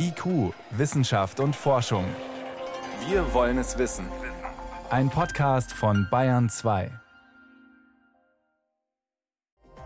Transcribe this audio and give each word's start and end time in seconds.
IQ, 0.00 0.54
Wissenschaft 0.70 1.40
und 1.40 1.56
Forschung. 1.56 2.04
Wir 3.08 3.34
wollen 3.34 3.58
es 3.58 3.78
wissen. 3.78 4.06
Ein 4.90 5.10
Podcast 5.10 5.72
von 5.72 6.06
Bayern 6.08 6.48
2. 6.48 6.90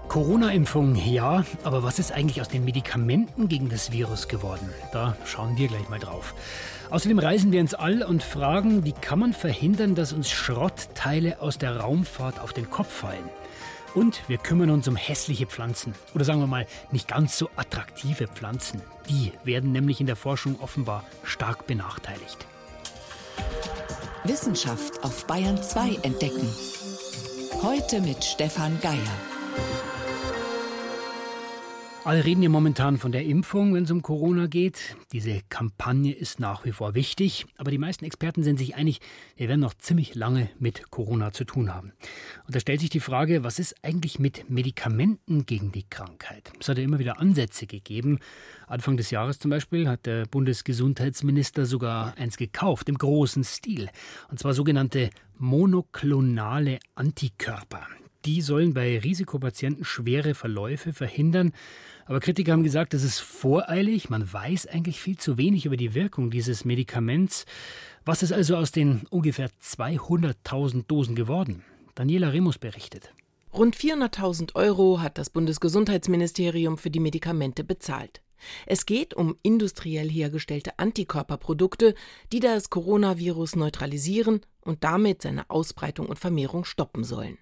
Corona-Impfung, 0.09 0.96
ja, 0.96 1.45
aber 1.64 1.83
was 1.83 1.98
ist 1.98 2.12
eigentlich 2.12 2.43
aus 2.43 2.48
den 2.48 2.67
Medikamenten 2.67 3.48
gegen 3.48 3.71
das 3.71 3.90
Virus 3.90 4.29
geworden? 4.29 4.69
Da 4.93 5.17
schauen 5.25 5.56
wir 5.56 5.68
gleich 5.68 5.88
mal 5.88 5.98
drauf. 5.98 6.34
Außerdem 6.90 7.18
reisen 7.18 7.50
wir 7.50 7.62
ins 7.62 7.72
All 7.72 8.02
und 8.02 8.22
fragen, 8.22 8.84
wie 8.84 8.92
kann 8.92 9.18
man 9.18 9.32
verhindern, 9.32 9.94
dass 9.94 10.12
uns 10.12 10.30
Schrottteile 10.30 11.40
aus 11.40 11.56
der 11.56 11.79
Raumfahrt 11.79 12.38
auf 12.38 12.52
den 12.52 12.68
Kopf 12.68 12.92
fallen? 12.92 13.30
Und 13.95 14.22
wir 14.29 14.38
kümmern 14.38 14.70
uns 14.70 14.88
um 14.88 14.96
hässliche 14.96 15.46
Pflanzen. 15.46 15.95
Oder 16.14 16.25
sagen 16.25 16.40
wir 16.40 16.46
mal, 16.46 16.66
nicht 16.90 17.08
ganz 17.08 17.36
so 17.36 17.50
attraktive 17.56 18.26
Pflanzen. 18.26 18.80
Die 19.08 19.32
werden 19.45 19.72
nämlich 19.72 20.00
in 20.00 20.07
der 20.07 20.16
Forschung 20.16 20.58
offenbar 20.61 21.04
stark 21.25 21.67
benachteiligt. 21.67 22.46
Wissenschaft 24.25 25.03
auf 25.03 25.26
Bayern 25.26 25.62
2 25.62 25.96
entdecken. 26.03 26.48
Heute 27.62 28.00
mit 28.00 28.25
Stefan 28.25 28.81
Geier. 28.81 29.92
Alle 32.05 32.24
reden 32.24 32.42
ja 32.42 32.48
momentan 32.48 32.98
von 32.98 33.12
der 33.12 33.24
Impfung, 33.24 33.74
wenn 33.74 33.84
es 33.84 33.91
um 33.92 34.02
Corona 34.02 34.48
geht. 34.48 34.97
Diese 35.12 35.41
Kampagne 35.48 36.12
ist 36.12 36.41
nach 36.41 36.64
wie 36.64 36.72
vor 36.72 36.97
wichtig, 36.97 37.47
aber 37.58 37.70
die 37.70 37.78
meisten 37.78 38.05
Experten 38.05 38.42
sind 38.42 38.58
sich 38.58 38.75
einig, 38.75 38.98
wir 39.36 39.48
werden 39.48 39.61
noch 39.61 39.75
ziemlich 39.75 40.16
lange 40.16 40.50
mit 40.58 40.91
Corona 40.91 41.30
zu 41.30 41.44
tun 41.44 41.72
haben. 41.72 41.92
Und 42.44 42.56
da 42.56 42.58
stellt 42.58 42.80
sich 42.80 42.91
die 42.91 42.98
Frage, 42.98 43.44
was 43.44 43.61
ist 43.61 43.77
eigentlich 43.84 44.19
mit 44.19 44.50
Medikamenten 44.50 45.47
gegen 45.47 45.70
die 45.70 45.88
Krankheit? 45.88 46.52
Es 46.58 46.69
hat 46.69 46.77
ja 46.77 46.83
immer 46.83 46.98
wieder 46.98 47.20
Ansätze 47.20 47.69
gegeben. 47.69 48.19
Anfang 48.66 48.97
des 48.97 49.12
Jahres 49.12 49.39
zum 49.39 49.53
Beispiel 49.53 49.89
hat 49.89 50.05
der 50.05 50.27
Bundesgesundheitsminister 50.27 51.66
sogar 51.66 52.19
eins 52.19 52.36
gekauft, 52.36 52.89
im 52.89 52.98
großen 52.98 53.44
Stil. 53.44 53.89
Und 54.28 54.41
zwar 54.41 54.55
sogenannte 54.55 55.11
monoklonale 55.39 56.81
Antikörper. 56.97 57.87
Die 58.25 58.41
sollen 58.41 58.72
bei 58.72 58.98
Risikopatienten 58.98 59.84
schwere 59.84 60.34
Verläufe 60.34 60.92
verhindern. 60.92 61.53
Aber 62.06 62.20
Kritiker 62.20 62.53
haben 62.53 62.64
gesagt, 62.64 62.95
das 62.95 63.03
ist 63.03 63.20
voreilig. 63.20 64.11
Man 64.11 64.31
weiß 64.33 64.67
eigentlich 64.67 65.00
viel 65.00 65.17
zu 65.17 65.39
wenig 65.39 65.67
über 65.67 65.77
die 65.77 65.95
Wirkung 65.95 66.31
dieses 66.31 66.64
Medikaments. 66.64 67.47
Was 68.05 68.22
ist 68.22 68.33
also 68.33 68.56
aus 68.56 68.72
den 68.72 69.03
ungefähr 69.11 69.50
200.000 69.62 70.86
Dosen 70.86 71.14
geworden? 71.14 71.64
Daniela 71.94 72.33
Remus 72.33 72.59
berichtet. 72.59 73.12
Rund 73.53 73.77
400.000 73.77 74.55
Euro 74.55 75.00
hat 75.00 75.19
das 75.19 75.28
Bundesgesundheitsministerium 75.31 76.78
für 76.78 76.91
die 76.91 77.00
Medikamente 77.00 77.64
bezahlt. 77.64 78.22
Es 78.66 78.87
geht 78.87 79.14
um 79.14 79.37
industriell 79.42 80.11
hergestellte 80.11 80.78
Antikörperprodukte, 80.78 81.94
die 82.33 82.41
das 82.41 82.70
Coronavirus 82.70 83.56
neutralisieren 83.56 84.41
und 84.62 84.84
damit 84.84 85.22
seine 85.22 85.48
Ausbreitung 85.50 86.06
und 86.06 86.19
Vermehrung 86.19 86.64
stoppen 86.64 87.05
sollen. 87.05 87.39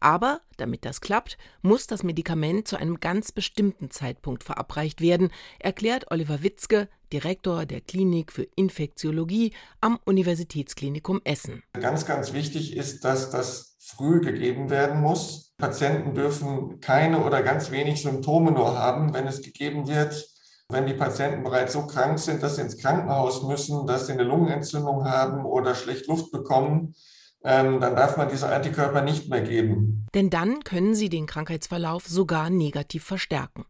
Aber 0.00 0.40
damit 0.56 0.84
das 0.84 1.00
klappt, 1.00 1.38
muss 1.62 1.86
das 1.86 2.02
Medikament 2.02 2.68
zu 2.68 2.76
einem 2.76 3.00
ganz 3.00 3.32
bestimmten 3.32 3.90
Zeitpunkt 3.90 4.44
verabreicht 4.44 5.00
werden, 5.00 5.30
erklärt 5.58 6.10
Oliver 6.10 6.42
Witzke, 6.42 6.88
Direktor 7.12 7.66
der 7.66 7.80
Klinik 7.80 8.32
für 8.32 8.48
Infektiologie 8.56 9.52
am 9.80 9.98
Universitätsklinikum 10.04 11.20
Essen. 11.24 11.62
Ganz, 11.74 12.04
ganz 12.04 12.32
wichtig 12.32 12.76
ist, 12.76 13.04
dass 13.04 13.30
das 13.30 13.76
früh 13.78 14.20
gegeben 14.20 14.70
werden 14.70 15.00
muss. 15.00 15.54
Patienten 15.56 16.14
dürfen 16.14 16.80
keine 16.80 17.24
oder 17.24 17.42
ganz 17.42 17.70
wenig 17.70 18.02
Symptome 18.02 18.50
nur 18.50 18.76
haben, 18.76 19.14
wenn 19.14 19.26
es 19.26 19.42
gegeben 19.42 19.86
wird. 19.86 20.28
Wenn 20.68 20.86
die 20.86 20.94
Patienten 20.94 21.44
bereits 21.44 21.74
so 21.74 21.86
krank 21.86 22.18
sind, 22.18 22.42
dass 22.42 22.56
sie 22.56 22.62
ins 22.62 22.78
Krankenhaus 22.78 23.44
müssen, 23.44 23.86
dass 23.86 24.06
sie 24.06 24.12
eine 24.12 24.24
Lungenentzündung 24.24 25.04
haben 25.04 25.44
oder 25.44 25.76
schlecht 25.76 26.08
Luft 26.08 26.32
bekommen, 26.32 26.94
dann 27.42 27.80
darf 27.80 28.16
man 28.16 28.28
diese 28.28 28.48
Antikörper 28.48 29.02
nicht 29.02 29.28
mehr 29.28 29.42
geben. 29.42 30.06
Denn 30.14 30.30
dann 30.30 30.64
können 30.64 30.94
sie 30.94 31.08
den 31.08 31.26
Krankheitsverlauf 31.26 32.06
sogar 32.06 32.50
negativ 32.50 33.04
verstärken. 33.04 33.64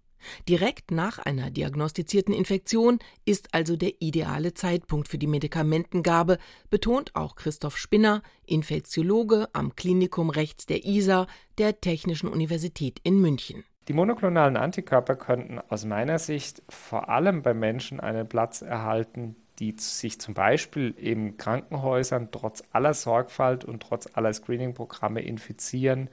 Direkt 0.48 0.90
nach 0.90 1.18
einer 1.18 1.50
diagnostizierten 1.50 2.34
Infektion 2.34 2.98
ist 3.24 3.54
also 3.54 3.76
der 3.76 3.92
ideale 4.00 4.54
Zeitpunkt 4.54 5.08
für 5.08 5.18
die 5.18 5.26
Medikamentengabe, 5.26 6.38
betont 6.70 7.14
auch 7.14 7.36
Christoph 7.36 7.76
Spinner, 7.76 8.22
Infektiologe 8.46 9.48
am 9.52 9.76
Klinikum 9.76 10.30
rechts 10.30 10.66
der 10.66 10.84
ISA 10.84 11.26
der 11.58 11.80
Technischen 11.80 12.28
Universität 12.28 13.00
in 13.02 13.20
München. 13.20 13.64
Die 13.88 13.92
monoklonalen 13.92 14.56
Antikörper 14.56 15.14
könnten 15.14 15.60
aus 15.68 15.84
meiner 15.84 16.18
Sicht 16.18 16.62
vor 16.68 17.08
allem 17.08 17.42
bei 17.42 17.54
Menschen 17.54 18.00
einen 18.00 18.28
Platz 18.28 18.60
erhalten, 18.62 19.36
die 19.58 19.74
sich 19.78 20.20
zum 20.20 20.34
Beispiel 20.34 20.94
in 20.96 21.36
Krankenhäusern 21.36 22.28
trotz 22.30 22.62
aller 22.72 22.94
Sorgfalt 22.94 23.64
und 23.64 23.82
trotz 23.82 24.08
aller 24.12 24.32
Screening-Programme 24.32 25.22
infizieren. 25.22 26.08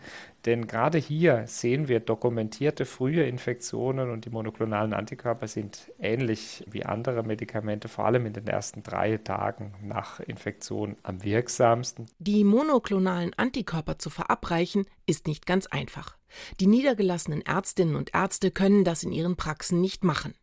Denn 0.45 0.67
gerade 0.67 0.97
hier 0.97 1.45
sehen 1.47 1.87
wir 1.87 1.99
dokumentierte 1.99 2.85
frühe 2.85 3.23
Infektionen 3.23 4.09
und 4.11 4.25
die 4.25 4.29
monoklonalen 4.29 4.93
Antikörper 4.93 5.47
sind 5.47 5.91
ähnlich 5.99 6.65
wie 6.69 6.83
andere 6.83 7.23
Medikamente, 7.23 7.87
vor 7.87 8.05
allem 8.05 8.25
in 8.25 8.33
den 8.33 8.47
ersten 8.47 8.83
drei 8.83 9.17
Tagen 9.17 9.73
nach 9.81 10.19
Infektion 10.19 10.97
am 11.03 11.23
wirksamsten. 11.23 12.07
Die 12.19 12.43
monoklonalen 12.43 13.33
Antikörper 13.35 13.99
zu 13.99 14.09
verabreichen 14.09 14.85
ist 15.05 15.27
nicht 15.27 15.45
ganz 15.45 15.67
einfach. 15.67 16.17
Die 16.59 16.67
niedergelassenen 16.67 17.41
Ärztinnen 17.41 17.95
und 17.95 18.13
Ärzte 18.13 18.51
können 18.51 18.83
das 18.83 19.03
in 19.03 19.11
ihren 19.11 19.35
Praxen 19.35 19.81
nicht 19.81 20.03
machen. 20.03 20.33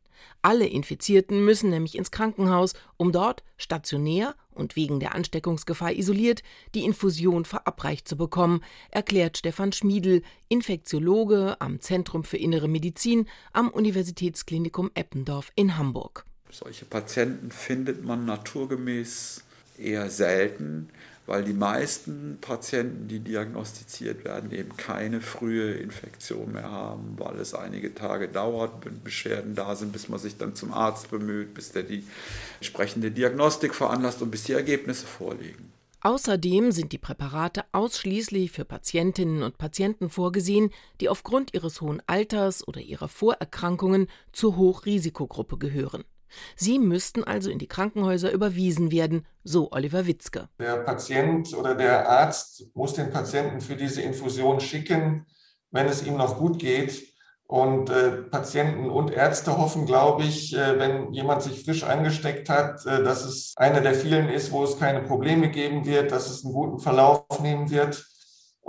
Alle 0.43 0.67
Infizierten 0.67 1.45
müssen 1.45 1.71
nämlich 1.71 1.97
ins 1.97 2.11
Krankenhaus, 2.11 2.75
um 2.97 3.13
dort 3.13 3.43
stationär 3.57 4.35
und 4.53 4.77
wegen 4.77 5.01
der 5.01 5.15
Ansteckungsgefahr 5.15 5.93
isoliert 5.93 6.43
die 6.75 6.85
Infusion 6.85 7.45
verabreicht 7.45 8.09
zu 8.09 8.17
bekommen, 8.17 8.63
erklärt 8.91 9.39
Stefan 9.39 9.73
Schmiedel, 9.73 10.23
Infektiologe 10.49 11.57
am 11.61 11.81
Zentrum 11.81 12.25
für 12.25 12.37
Innere 12.37 12.69
Medizin 12.69 13.27
am 13.53 13.69
Universitätsklinikum 13.69 14.91
Eppendorf 14.95 15.53
in 15.57 15.77
Hamburg. 15.77 16.25
Solche 16.51 16.85
Patienten 16.85 17.51
findet 17.51 18.05
man 18.05 18.25
naturgemäß 18.25 19.45
eher 19.79 20.11
selten 20.11 20.91
weil 21.31 21.45
die 21.45 21.53
meisten 21.53 22.39
Patienten, 22.41 23.07
die 23.07 23.21
diagnostiziert 23.21 24.25
werden, 24.25 24.51
eben 24.51 24.77
keine 24.77 25.21
frühe 25.21 25.75
Infektion 25.75 26.55
mehr 26.55 26.73
haben, 26.73 27.15
weil 27.19 27.39
es 27.39 27.55
einige 27.55 27.95
Tage 27.95 28.27
dauert, 28.27 28.85
wenn 28.85 29.01
Beschwerden 29.05 29.55
da 29.55 29.77
sind, 29.77 29.93
bis 29.93 30.09
man 30.09 30.19
sich 30.19 30.39
dann 30.39 30.57
zum 30.57 30.73
Arzt 30.73 31.09
bemüht, 31.09 31.55
bis 31.55 31.71
der 31.71 31.85
die 31.85 32.03
entsprechende 32.59 33.13
Diagnostik 33.13 33.77
veranlasst 33.77 34.21
und 34.23 34.33
bis 34.33 34.43
die 34.43 34.55
Ergebnisse 34.55 35.07
vorliegen. 35.07 35.73
Außerdem 36.01 36.73
sind 36.73 36.91
die 36.91 36.99
Präparate 36.99 37.63
ausschließlich 37.71 38.51
für 38.51 38.65
Patientinnen 38.65 39.45
und 39.45 39.57
Patienten 39.57 40.11
vorgesehen, 40.11 40.71
die 41.01 41.09
aufgrund 41.09 41.55
ihres 41.55 41.81
hohen 41.81 42.03
Alters 42.09 42.67
oder 42.67 42.81
ihrer 42.81 43.07
Vorerkrankungen 43.07 44.09
zur 44.33 44.57
Hochrisikogruppe 44.57 45.59
gehören. 45.59 46.03
Sie 46.57 46.79
müssten 46.79 47.25
also 47.25 47.51
in 47.51 47.59
die 47.59 47.69
Krankenhäuser 47.69 48.31
überwiesen 48.31 48.91
werden, 48.91 49.27
so 49.45 49.71
Oliver 49.73 50.07
Witzke. 50.07 50.49
Der 50.59 50.77
Patient 50.79 51.55
oder 51.55 51.75
der 51.75 52.09
Arzt 52.09 52.65
muss 52.75 52.95
den 52.95 53.11
Patienten 53.11 53.61
für 53.61 53.77
diese 53.77 54.03
Infusion 54.03 54.61
schicken, 54.61 55.27
wenn 55.71 55.87
es 55.87 56.05
ihm 56.05 56.17
noch 56.17 56.39
gut 56.39 56.59
geht. 56.59 57.11
Und 57.47 57.91
äh, 57.91 58.13
Patienten 58.31 58.89
und 58.89 59.11
Ärzte 59.11 59.59
hoffen, 59.59 59.85
glaube 59.85 60.23
ich, 60.23 60.57
äh, 60.57 60.79
wenn 60.79 61.13
jemand 61.13 61.43
sich 61.43 61.65
frisch 61.65 61.83
angesteckt 61.83 62.49
hat, 62.49 62.87
äh, 62.87 63.03
dass 63.03 63.25
es 63.25 63.55
eine 63.57 63.83
der 63.83 63.95
vielen 63.95 64.29
ist, 64.29 64.53
wo 64.53 64.63
es 64.63 64.79
keine 64.79 65.03
Probleme 65.03 65.51
geben 65.51 65.85
wird, 65.85 66.13
dass 66.13 66.31
es 66.31 66.45
einen 66.45 66.55
guten 66.55 66.79
Verlauf 66.79 67.25
nehmen 67.43 67.69
wird. 67.69 68.07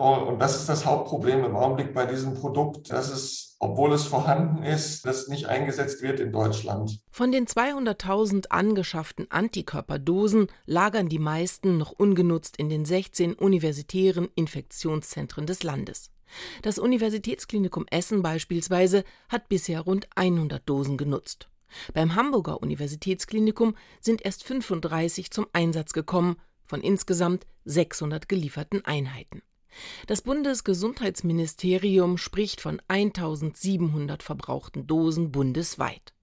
Und 0.02 0.40
das 0.40 0.56
ist 0.56 0.68
das 0.68 0.86
Hauptproblem 0.86 1.46
im 1.46 1.56
Augenblick 1.56 1.94
bei 1.94 2.08
diesem 2.08 2.34
Produkt, 2.34 2.92
dass 2.92 3.12
es, 3.12 3.56
obwohl 3.60 3.94
es 3.94 4.06
vorhanden 4.06 4.64
ist, 4.64 5.06
das 5.06 5.28
nicht 5.28 5.46
eingesetzt 5.46 6.02
wird 6.02 6.20
in 6.20 6.32
Deutschland. 6.32 7.00
Von 7.12 7.32
den 7.32 7.46
200.000 7.46 8.48
angeschafften 8.48 9.30
Antikörperdosen 9.30 10.48
lagern 10.66 11.08
die 11.08 11.20
meisten 11.20 11.78
noch 11.78 11.92
ungenutzt 11.92 12.58
in 12.58 12.70
den 12.70 12.84
16 12.84 13.36
universitären 13.36 14.30
Infektionszentren 14.34 15.46
des 15.46 15.62
Landes. 15.62 16.10
Das 16.64 16.80
Universitätsklinikum 16.80 17.86
Essen 17.92 18.24
beispielsweise 18.24 19.04
hat 19.30 19.50
bisher 19.50 19.82
rund 19.82 20.08
100 20.16 20.68
Dosen 20.68 20.98
genutzt. 20.98 21.48
Beim 21.94 22.16
Hamburger 22.16 22.64
Universitätsklinikum 22.64 23.76
sind 24.00 24.26
erst 24.26 24.46
35 24.46 25.30
zum 25.30 25.46
Einsatz 25.54 25.94
gekommen 25.94 26.38
von 26.66 26.82
insgesamt 26.82 27.46
600 27.66 28.28
gelieferten 28.28 28.84
Einheiten. 28.84 29.44
Das 30.08 30.22
Bundesgesundheitsministerium 30.22 32.18
spricht 32.18 32.62
von 32.62 32.82
1700 32.88 34.24
verbrauchten 34.24 34.88
Dosen 34.88 35.32
bundesweit. 35.32 36.14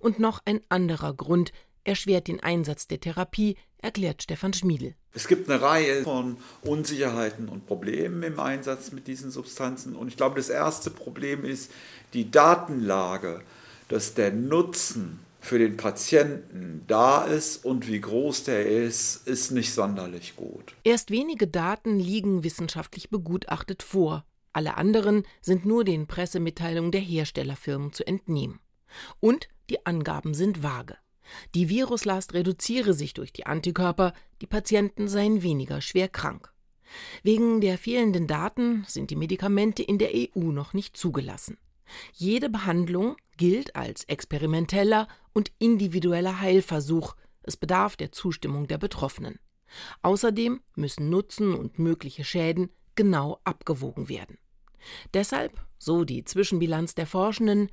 Und 0.00 0.18
noch 0.18 0.40
ein 0.44 0.60
anderer 0.68 1.14
Grund 1.14 1.52
erschwert 1.84 2.28
den 2.28 2.40
Einsatz 2.40 2.86
der 2.86 3.00
Therapie, 3.00 3.56
erklärt 3.78 4.22
Stefan 4.22 4.52
Schmiedel. 4.52 4.94
Es 5.12 5.28
gibt 5.28 5.50
eine 5.50 5.60
Reihe 5.60 6.04
von 6.04 6.36
Unsicherheiten 6.62 7.48
und 7.48 7.66
Problemen 7.66 8.22
im 8.22 8.40
Einsatz 8.40 8.92
mit 8.92 9.06
diesen 9.06 9.30
Substanzen. 9.30 9.96
Und 9.96 10.08
ich 10.08 10.16
glaube, 10.16 10.36
das 10.36 10.48
erste 10.48 10.90
Problem 10.90 11.44
ist 11.44 11.70
die 12.14 12.30
Datenlage, 12.30 13.42
dass 13.88 14.14
der 14.14 14.32
Nutzen 14.32 15.20
für 15.42 15.58
den 15.58 15.76
Patienten 15.76 16.84
da 16.86 17.24
ist 17.24 17.64
und 17.64 17.88
wie 17.88 18.00
groß 18.00 18.44
der 18.44 18.64
ist, 18.64 19.26
ist 19.26 19.50
nicht 19.50 19.74
sonderlich 19.74 20.36
gut. 20.36 20.76
Erst 20.84 21.10
wenige 21.10 21.48
Daten 21.48 21.98
liegen 21.98 22.44
wissenschaftlich 22.44 23.10
begutachtet 23.10 23.82
vor. 23.82 24.24
Alle 24.52 24.76
anderen 24.76 25.24
sind 25.40 25.66
nur 25.66 25.84
den 25.84 26.06
Pressemitteilungen 26.06 26.92
der 26.92 27.00
Herstellerfirmen 27.00 27.92
zu 27.92 28.06
entnehmen. 28.06 28.60
Und 29.18 29.48
die 29.68 29.84
Angaben 29.84 30.32
sind 30.32 30.62
vage. 30.62 30.96
Die 31.56 31.68
Viruslast 31.68 32.34
reduziere 32.34 32.94
sich 32.94 33.12
durch 33.12 33.32
die 33.32 33.44
Antikörper, 33.44 34.12
die 34.42 34.46
Patienten 34.46 35.08
seien 35.08 35.42
weniger 35.42 35.80
schwer 35.80 36.08
krank. 36.08 36.52
Wegen 37.24 37.60
der 37.60 37.78
fehlenden 37.78 38.28
Daten 38.28 38.84
sind 38.86 39.10
die 39.10 39.16
Medikamente 39.16 39.82
in 39.82 39.98
der 39.98 40.10
EU 40.14 40.52
noch 40.52 40.72
nicht 40.72 40.96
zugelassen. 40.96 41.58
Jede 42.12 42.48
Behandlung 42.48 43.16
gilt 43.36 43.76
als 43.76 44.04
experimenteller 44.04 45.08
und 45.32 45.52
individueller 45.58 46.40
Heilversuch, 46.40 47.14
es 47.42 47.56
bedarf 47.56 47.96
der 47.96 48.12
Zustimmung 48.12 48.66
der 48.68 48.78
Betroffenen. 48.78 49.38
Außerdem 50.02 50.60
müssen 50.74 51.08
Nutzen 51.08 51.54
und 51.54 51.78
mögliche 51.78 52.24
Schäden 52.24 52.70
genau 52.94 53.40
abgewogen 53.44 54.08
werden. 54.08 54.38
Deshalb, 55.14 55.60
so 55.78 56.04
die 56.04 56.24
Zwischenbilanz 56.24 56.94
der 56.94 57.06
Forschenden, 57.06 57.70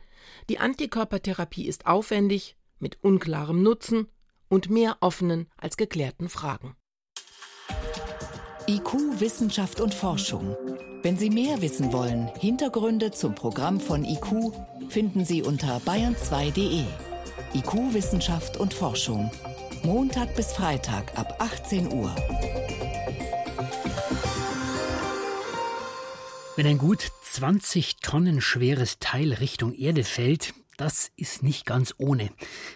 die 0.50 0.60
Antikörpertherapie 0.60 1.68
ist 1.68 1.86
aufwendig, 1.86 2.56
mit 2.80 3.04
unklarem 3.04 3.62
Nutzen 3.62 4.08
und 4.48 4.70
mehr 4.70 4.98
offenen 5.02 5.48
als 5.58 5.78
geklärten 5.78 6.30
Fragen. 6.30 6.76
IQ, 8.70 9.20
Wissenschaft 9.20 9.82
und 9.82 9.96
Forschung. 9.96 10.56
Wenn 11.02 11.18
Sie 11.18 11.32
mehr 11.32 11.60
wissen 11.60 11.92
wollen, 11.92 12.30
Hintergründe 12.40 13.10
zum 13.10 13.34
Programm 13.34 13.80
von 13.80 14.06
IQ 14.06 14.54
finden 14.90 15.26
Sie 15.26 15.42
unter 15.42 15.78
bayern2.de. 15.78 16.84
IQ, 17.56 17.96
Wissenschaft 17.96 18.58
und 18.58 18.76
Forschung. 18.76 19.32
Montag 19.82 20.36
bis 20.36 20.54
Freitag 20.54 21.18
ab 21.18 21.38
18 21.40 21.92
Uhr. 21.92 22.16
Wenn 26.56 26.68
ein 26.68 26.78
gut 26.78 27.08
20 27.24 28.02
Tonnen 28.02 28.40
schweres 28.40 29.00
Teil 29.00 29.34
Richtung 29.34 29.74
Erde 29.74 30.04
fällt, 30.04 30.54
das 30.80 31.12
ist 31.18 31.44
nicht 31.44 31.66
ganz 31.66 31.94
ohne. 31.98 32.30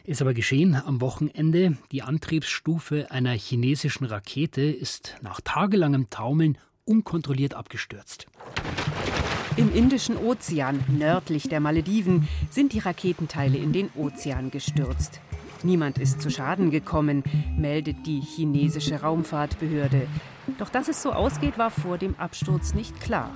Ist 0.03 0.21
aber 0.21 0.33
geschehen 0.33 0.75
am 0.75 0.99
Wochenende. 0.99 1.77
Die 1.93 2.01
Antriebsstufe 2.01 3.09
einer 3.11 3.31
chinesischen 3.31 4.05
Rakete 4.05 4.61
ist 4.61 5.15
nach 5.21 5.39
tagelangem 5.39 6.09
Taumeln 6.09 6.57
unkontrolliert 6.83 7.53
abgestürzt. 7.53 8.27
Im 9.55 9.73
Indischen 9.73 10.17
Ozean, 10.17 10.83
nördlich 10.89 11.47
der 11.47 11.61
Malediven, 11.61 12.27
sind 12.49 12.73
die 12.73 12.79
Raketenteile 12.79 13.57
in 13.57 13.71
den 13.71 13.89
Ozean 13.95 14.51
gestürzt. 14.51 15.21
Niemand 15.63 15.97
ist 15.97 16.21
zu 16.21 16.29
Schaden 16.29 16.71
gekommen, 16.71 17.23
meldet 17.57 18.05
die 18.05 18.19
chinesische 18.19 18.99
Raumfahrtbehörde. 18.99 20.07
Doch 20.57 20.69
dass 20.69 20.87
es 20.87 21.01
so 21.01 21.11
ausgeht, 21.13 21.57
war 21.57 21.71
vor 21.71 21.97
dem 21.97 22.15
Absturz 22.19 22.73
nicht 22.73 22.99
klar. 22.99 23.31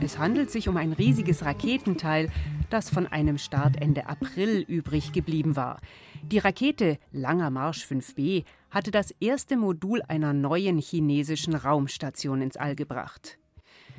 Es 0.00 0.18
handelt 0.18 0.50
sich 0.50 0.68
um 0.68 0.76
ein 0.76 0.92
riesiges 0.92 1.44
Raketenteil, 1.44 2.30
das 2.68 2.90
von 2.90 3.06
einem 3.06 3.38
Start 3.38 3.80
Ende 3.80 4.08
April 4.08 4.64
übrig 4.66 5.12
geblieben 5.12 5.56
war. 5.56 5.80
Die 6.22 6.38
Rakete 6.38 6.98
Langer 7.12 7.50
Marsch 7.50 7.84
5B 7.84 8.44
hatte 8.70 8.90
das 8.90 9.12
erste 9.20 9.56
Modul 9.56 10.02
einer 10.08 10.32
neuen 10.32 10.78
chinesischen 10.78 11.54
Raumstation 11.54 12.42
ins 12.42 12.56
All 12.56 12.74
gebracht. 12.74 13.38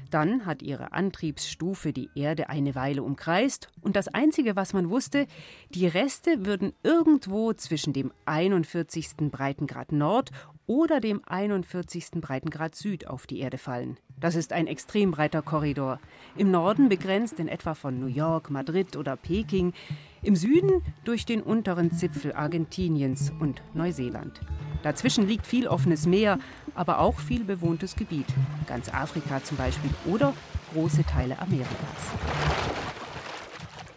Dann 0.10 0.46
hat 0.46 0.62
ihre 0.62 0.92
Antriebsstufe 0.92 1.92
die 1.92 2.10
Erde 2.14 2.48
eine 2.50 2.76
Weile 2.76 3.02
umkreist 3.02 3.70
und 3.82 3.96
das 3.96 4.08
Einzige, 4.08 4.56
was 4.56 4.74
man 4.74 4.92
wusste, 4.92 5.26
die 5.70 5.88
Reste 5.88 6.46
würden 6.46 6.74
irgendwo 6.84 7.54
zwischen 7.54 7.94
dem 7.94 8.12
41. 8.26 9.32
Breitengrad 9.32 9.92
Nord 9.92 10.30
oder 10.68 11.00
dem 11.00 11.22
41. 11.26 12.22
Breitengrad 12.22 12.76
Süd 12.76 13.08
auf 13.08 13.28
die 13.28 13.40
Erde 13.40 13.58
fallen. 13.58 13.98
Das 14.20 14.36
ist 14.36 14.54
ein 14.54 14.68
extrem 14.68 15.12
breiter 15.12 15.42
Korridor. 15.42 16.00
Im 16.38 16.52
Norden 16.52 16.88
begrenzt 16.88 17.40
in 17.40 17.48
etwa 17.48 17.74
von 17.74 18.00
New 18.00 18.08
York, 18.08 18.50
Madrid 18.50 18.96
oder 18.96 19.18
Peking, 19.18 19.74
im 20.22 20.36
Süden 20.36 20.82
durch 21.04 21.26
den 21.26 21.42
unteren 21.42 21.92
Zipfel 21.92 22.34
Argentiniens 22.34 23.34
und 23.40 23.62
Neuseeland. 23.74 24.40
Dazwischen 24.82 25.28
liegt 25.28 25.46
viel 25.46 25.68
offenes 25.68 26.06
Meer, 26.06 26.40
aber 26.76 27.00
auch 27.00 27.20
viel 27.20 27.44
bewohntes 27.44 27.96
Gebiet, 27.96 28.28
ganz 28.68 28.94
Afrika 28.94 29.44
zum 29.44 29.58
Beispiel 29.58 29.92
oder 30.06 30.34
große 30.74 31.04
Teile 31.04 31.40
Amerikas. 31.40 31.74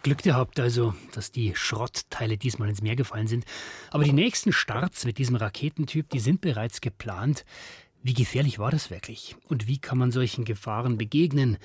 Glück 0.07 0.23
gehabt 0.23 0.57
also, 0.61 0.93
dass 1.11 1.31
die 1.31 1.53
Schrottteile 1.53 2.37
diesmal 2.37 2.69
ins 2.69 2.81
Meer 2.81 2.95
gefallen 2.95 3.27
sind. 3.27 3.43
Aber 3.91 4.05
die 4.05 4.13
nächsten 4.13 4.53
Starts 4.53 5.03
mit 5.03 5.17
diesem 5.17 5.35
Raketentyp, 5.35 6.09
die 6.11 6.21
sind 6.21 6.39
bereits 6.39 6.79
geplant. 6.79 7.43
Wie 8.03 8.13
gefährlich 8.13 8.57
war 8.57 8.71
das 8.71 8.89
wirklich? 8.89 9.35
Und 9.49 9.67
wie 9.67 9.79
kann 9.79 9.97
man 9.97 10.13
solchen 10.13 10.45
Gefahren 10.45 10.97
begegnen? 10.97 11.57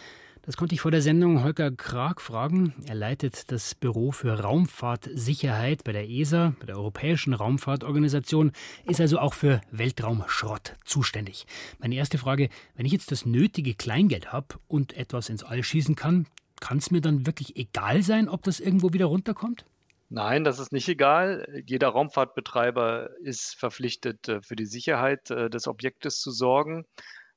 Das 0.45 0.57
konnte 0.57 0.75
ich 0.75 0.81
vor 0.81 0.91
der 0.91 1.03
Sendung 1.03 1.45
Holger 1.45 1.71
Krag 1.71 2.21
fragen. 2.21 2.75
Er 2.89 2.97
leitet 2.97 3.53
das 3.53 3.77
Büro 3.77 4.11
für 4.11 4.41
Raumfahrtsicherheit 4.41 5.85
bei 5.85 5.93
der 5.93 6.11
ESA, 6.11 6.57
bei 6.59 6.67
der 6.67 6.79
Europäischen 6.79 7.35
Raumfahrtorganisation, 7.35 8.51
ist 8.87 9.01
also 9.01 9.21
auch 9.21 9.35
für 9.35 9.61
Weltraumschrott 9.71 10.75
zuständig. 10.85 11.47
Meine 11.79 11.95
erste 11.95 12.19
Frage, 12.19 12.49
wenn 12.75 12.87
ich 12.87 12.93
jetzt 12.93 13.13
das 13.13 13.25
nötige 13.25 13.75
Kleingeld 13.75 14.33
habe 14.33 14.57
und 14.67 14.95
etwas 14.95 15.29
ins 15.29 15.45
All 15.45 15.63
schießen 15.63 15.95
kann, 15.95 16.27
kann 16.63 16.79
es 16.79 16.93
mir 16.93 17.01
dann 17.01 17.27
wirklich 17.27 17.57
egal 17.57 18.03
sein, 18.03 18.29
ob 18.29 18.45
das 18.45 18.61
irgendwo 18.61 18.93
wieder 18.93 19.07
runterkommt? 19.07 19.67
Nein, 20.09 20.45
das 20.45 20.61
ist 20.61 20.73
nicht 20.73 20.89
egal. 20.89 21.63
Jeder 21.67 21.89
Raumfahrtbetreiber 21.89 23.11
ist 23.21 23.57
verpflichtet, 23.59 24.29
äh, 24.29 24.43
für 24.43 24.55
die 24.55 24.67
Sicherheit 24.67 25.31
äh, 25.31 25.51
des 25.51 25.67
Objektes 25.67 26.21
zu 26.21 26.31
sorgen. 26.31 26.85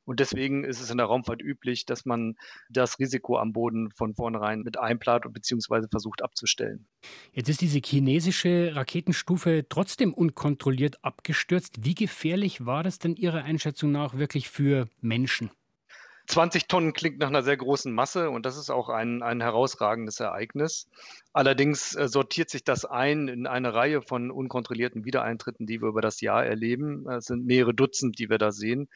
Und 0.03 0.19
deswegen 0.19 0.63
ist 0.63 0.79
es 0.79 0.91
in 0.91 0.97
der 0.97 1.07
Raumfahrt 1.07 1.41
üblich, 1.41 1.87
dass 1.87 2.05
man 2.05 2.35
das 2.69 2.99
Risiko 2.99 3.39
am 3.39 3.51
Boden 3.51 3.89
von 3.89 4.13
vornherein 4.13 4.61
mit 4.61 4.77
einplant 4.77 5.25
bzw. 5.33 5.87
versucht 5.89 6.21
abzustellen. 6.21 6.85
Jetzt 7.33 7.49
ist 7.49 7.61
diese 7.61 7.79
chinesische 7.83 8.75
Raketenstufe 8.75 9.65
trotzdem 9.67 10.13
unkontrolliert 10.13 11.03
abgestürzt. 11.03 11.83
Wie 11.83 11.95
gefährlich 11.95 12.67
war 12.67 12.83
das 12.83 12.99
denn 12.99 13.15
Ihrer 13.15 13.43
Einschätzung 13.43 13.91
nach 13.91 14.15
wirklich 14.15 14.49
für 14.49 14.87
Menschen? 15.01 15.49
20 16.27 16.67
Tonnen 16.67 16.93
klingt 16.93 17.19
nach 17.19 17.27
einer 17.27 17.43
sehr 17.43 17.57
großen 17.57 17.93
Masse 17.93 18.29
und 18.29 18.45
das 18.45 18.57
ist 18.57 18.69
auch 18.69 18.89
ein, 18.89 19.21
ein 19.21 19.41
herausragendes 19.41 20.19
Ereignis. 20.19 20.87
Allerdings 21.33 21.95
äh, 21.95 22.07
sortiert 22.07 22.49
sich 22.49 22.63
das 22.63 22.85
ein 22.85 23.27
in 23.27 23.47
eine 23.47 23.73
Reihe 23.73 24.01
von 24.01 24.31
unkontrollierten 24.31 25.05
Wiedereintritten, 25.05 25.67
die 25.67 25.81
wir 25.81 25.89
über 25.89 26.01
das 26.01 26.21
Jahr 26.21 26.45
erleben. 26.45 27.07
Es 27.09 27.25
sind 27.25 27.45
mehrere 27.45 27.73
Dutzend, 27.73 28.19
die 28.19 28.29
wir 28.29 28.37
da 28.37 28.51
sehen. 28.51 28.89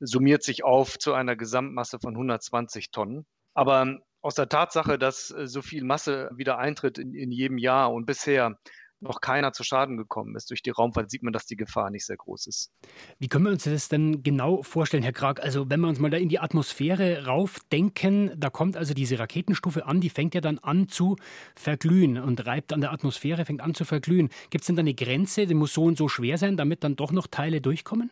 Summiert 0.00 0.42
sich 0.42 0.64
auf 0.64 0.98
zu 0.98 1.14
einer 1.14 1.36
Gesamtmasse 1.36 1.98
von 2.00 2.14
120 2.14 2.90
Tonnen. 2.90 3.26
Aber 3.54 3.98
aus 4.20 4.34
der 4.34 4.48
Tatsache, 4.48 4.98
dass 4.98 5.30
äh, 5.30 5.46
so 5.46 5.62
viel 5.62 5.84
Masse 5.84 6.30
wieder 6.34 6.58
eintritt 6.58 6.98
in, 6.98 7.14
in 7.14 7.30
jedem 7.30 7.58
Jahr 7.58 7.92
und 7.92 8.06
bisher 8.06 8.58
noch 9.06 9.20
keiner 9.20 9.52
zu 9.52 9.64
Schaden 9.64 9.96
gekommen 9.96 10.36
ist 10.36 10.50
durch 10.50 10.62
die 10.62 10.70
Raumfahrt, 10.70 11.10
sieht 11.10 11.22
man, 11.22 11.32
dass 11.32 11.46
die 11.46 11.56
Gefahr 11.56 11.90
nicht 11.90 12.06
sehr 12.06 12.16
groß 12.16 12.46
ist. 12.46 12.72
Wie 13.18 13.28
können 13.28 13.44
wir 13.44 13.52
uns 13.52 13.64
das 13.64 13.88
denn 13.88 14.22
genau 14.22 14.62
vorstellen, 14.62 15.02
Herr 15.02 15.12
Krag? 15.12 15.40
Also 15.40 15.68
wenn 15.68 15.80
wir 15.80 15.88
uns 15.88 15.98
mal 15.98 16.10
da 16.10 16.16
in 16.16 16.28
die 16.28 16.38
Atmosphäre 16.38 17.26
raufdenken, 17.26 18.32
da 18.36 18.50
kommt 18.50 18.76
also 18.76 18.94
diese 18.94 19.18
Raketenstufe 19.18 19.86
an, 19.86 20.00
die 20.00 20.10
fängt 20.10 20.34
ja 20.34 20.40
dann 20.40 20.58
an 20.58 20.88
zu 20.88 21.16
verglühen 21.54 22.18
und 22.18 22.46
reibt 22.46 22.72
an 22.72 22.80
der 22.80 22.92
Atmosphäre, 22.92 23.44
fängt 23.44 23.60
an 23.60 23.74
zu 23.74 23.84
verglühen. 23.84 24.28
Gibt 24.50 24.62
es 24.62 24.66
denn 24.66 24.76
da 24.76 24.80
eine 24.80 24.94
Grenze, 24.94 25.46
die 25.46 25.54
muss 25.54 25.72
so 25.72 25.84
und 25.84 25.96
so 25.96 26.08
schwer 26.08 26.38
sein, 26.38 26.56
damit 26.56 26.84
dann 26.84 26.96
doch 26.96 27.12
noch 27.12 27.26
Teile 27.26 27.60
durchkommen? 27.60 28.10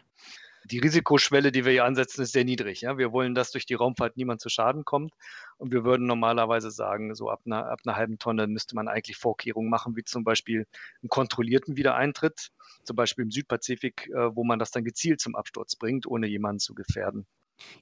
Die 0.65 0.79
Risikoschwelle, 0.79 1.53
die 1.53 1.65
wir 1.65 1.73
hier 1.73 1.85
ansetzen, 1.85 2.23
ist 2.23 2.33
sehr 2.33 2.45
niedrig. 2.45 2.81
Ja? 2.81 2.97
Wir 2.99 3.13
wollen, 3.13 3.35
dass 3.35 3.51
durch 3.51 3.67
die 3.67 3.75
Raumfahrt 3.75 4.17
niemand 4.17 4.41
zu 4.41 4.49
Schaden 4.49 4.85
kommt. 4.85 5.13
Und 5.59 5.73
wir 5.73 5.85
würden 5.85 6.07
normalerweise 6.07 6.71
sagen, 6.71 7.15
so 7.15 7.31
ab 7.31 7.43
einer, 7.45 7.67
ab 7.67 7.81
einer 7.85 7.97
halben 7.97 8.19
Tonne 8.19 8.47
müsste 8.47 8.75
man 8.75 8.89
eigentlich 8.89 9.17
Vorkehrungen 9.17 9.71
machen, 9.71 9.97
wie 9.97 10.05
zum 10.05 10.25
Beispiel 10.25 10.67
einen 11.03 11.09
kontrollierten 11.09 11.77
Wiedereintritt, 11.77 12.51
zum 12.83 12.97
Beispiel 12.97 13.25
im 13.25 13.31
Südpazifik, 13.31 14.09
äh, 14.09 14.35
wo 14.35 14.45
man 14.45 14.59
das 14.59 14.71
dann 14.71 14.85
gezielt 14.85 15.21
zum 15.21 15.37
Absturz 15.37 15.77
bringt, 15.77 16.07
ohne 16.07 16.27
jemanden 16.27 16.61
zu 16.61 16.75
gefährden. 16.75 17.27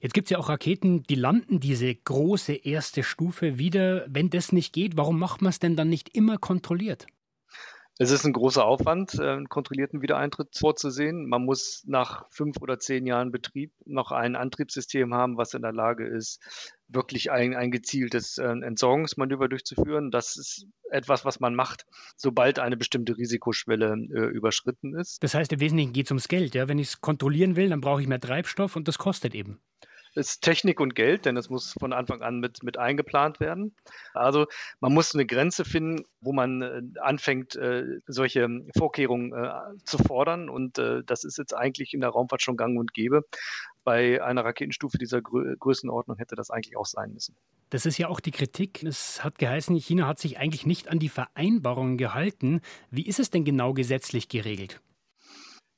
Jetzt 0.01 0.13
gibt 0.13 0.27
es 0.27 0.31
ja 0.31 0.37
auch 0.37 0.49
Raketen, 0.49 1.03
die 1.03 1.15
landen 1.15 1.59
diese 1.59 1.93
große 1.93 2.53
erste 2.53 3.01
Stufe 3.03 3.57
wieder. 3.57 4.05
Wenn 4.07 4.29
das 4.29 4.51
nicht 4.51 4.73
geht, 4.73 4.97
warum 4.97 5.17
macht 5.17 5.41
man 5.41 5.49
es 5.49 5.59
denn 5.59 5.75
dann 5.75 5.89
nicht 5.89 6.15
immer 6.15 6.37
kontrolliert? 6.37 7.07
Es 7.99 8.09
ist 8.09 8.25
ein 8.25 8.33
großer 8.33 8.65
Aufwand, 8.65 9.13
äh, 9.19 9.29
einen 9.29 9.49
kontrollierten 9.49 10.01
Wiedereintritt 10.01 10.57
vorzusehen. 10.57 11.27
Man 11.27 11.45
muss 11.45 11.83
nach 11.85 12.25
fünf 12.31 12.57
oder 12.59 12.79
zehn 12.79 13.05
Jahren 13.05 13.31
Betrieb 13.31 13.71
noch 13.85 14.11
ein 14.11 14.35
Antriebssystem 14.35 15.13
haben, 15.13 15.37
was 15.37 15.53
in 15.53 15.61
der 15.61 15.73
Lage 15.73 16.07
ist, 16.07 16.39
wirklich 16.87 17.31
ein, 17.31 17.55
ein 17.55 17.69
gezieltes 17.69 18.39
äh, 18.39 18.45
Entsorgungsmanöver 18.45 19.47
durchzuführen. 19.47 20.09
Das 20.09 20.37
ist 20.37 20.67
etwas, 20.89 21.23
was 21.23 21.39
man 21.39 21.53
macht, 21.53 21.85
sobald 22.15 22.57
eine 22.57 22.77
bestimmte 22.77 23.15
Risikoschwelle 23.15 23.93
äh, 23.93 24.25
überschritten 24.35 24.95
ist. 24.95 25.21
Das 25.23 25.35
heißt, 25.35 25.53
im 25.53 25.59
Wesentlichen 25.59 25.93
geht 25.93 26.07
es 26.07 26.11
ums 26.11 26.27
Geld. 26.27 26.55
Ja? 26.55 26.67
Wenn 26.67 26.79
ich 26.79 26.87
es 26.87 27.01
kontrollieren 27.01 27.55
will, 27.55 27.69
dann 27.69 27.81
brauche 27.81 28.01
ich 28.01 28.07
mehr 28.07 28.19
Treibstoff 28.19 28.75
und 28.75 28.87
das 28.87 28.97
kostet 28.97 29.35
eben. 29.35 29.59
Ist 30.15 30.41
Technik 30.41 30.79
und 30.79 30.95
Geld, 30.95 31.25
denn 31.25 31.37
es 31.37 31.49
muss 31.49 31.73
von 31.79 31.93
Anfang 31.93 32.21
an 32.21 32.39
mit, 32.39 32.63
mit 32.63 32.77
eingeplant 32.77 33.39
werden. 33.39 33.75
Also 34.13 34.47
man 34.79 34.93
muss 34.93 35.13
eine 35.13 35.25
Grenze 35.25 35.65
finden, 35.65 36.05
wo 36.21 36.33
man 36.33 36.61
äh, 36.61 36.81
anfängt, 36.99 37.55
äh, 37.55 37.99
solche 38.07 38.47
Vorkehrungen 38.77 39.33
äh, 39.33 39.49
zu 39.85 39.97
fordern. 39.97 40.49
Und 40.49 40.77
das 40.77 41.23
ist 41.23 41.37
jetzt 41.37 41.53
eigentlich 41.53 41.93
in 41.93 42.01
der 42.01 42.09
Raumfahrt 42.09 42.41
schon 42.41 42.57
gang 42.57 42.79
und 42.79 42.93
gäbe. 42.93 43.23
Bei 43.83 44.23
einer 44.23 44.45
Raketenstufe 44.45 44.97
dieser 44.97 45.21
Grö 45.21 45.55
Größenordnung 45.57 46.17
hätte 46.17 46.35
das 46.35 46.49
eigentlich 46.49 46.77
auch 46.77 46.85
sein 46.85 47.13
müssen. 47.13 47.35
Das 47.69 47.85
ist 47.85 47.97
ja 47.97 48.07
auch 48.07 48.19
die 48.19 48.31
Kritik. 48.31 48.83
Es 48.83 49.23
hat 49.23 49.39
geheißen, 49.39 49.75
China 49.75 50.07
hat 50.07 50.19
sich 50.19 50.37
eigentlich 50.37 50.65
nicht 50.65 50.87
an 50.89 50.99
die 50.99 51.09
Vereinbarungen 51.09 51.97
gehalten. 51.97 52.61
Wie 52.91 53.05
ist 53.05 53.19
es 53.19 53.29
denn 53.29 53.45
genau 53.45 53.73
gesetzlich 53.73 54.29
geregelt? 54.29 54.81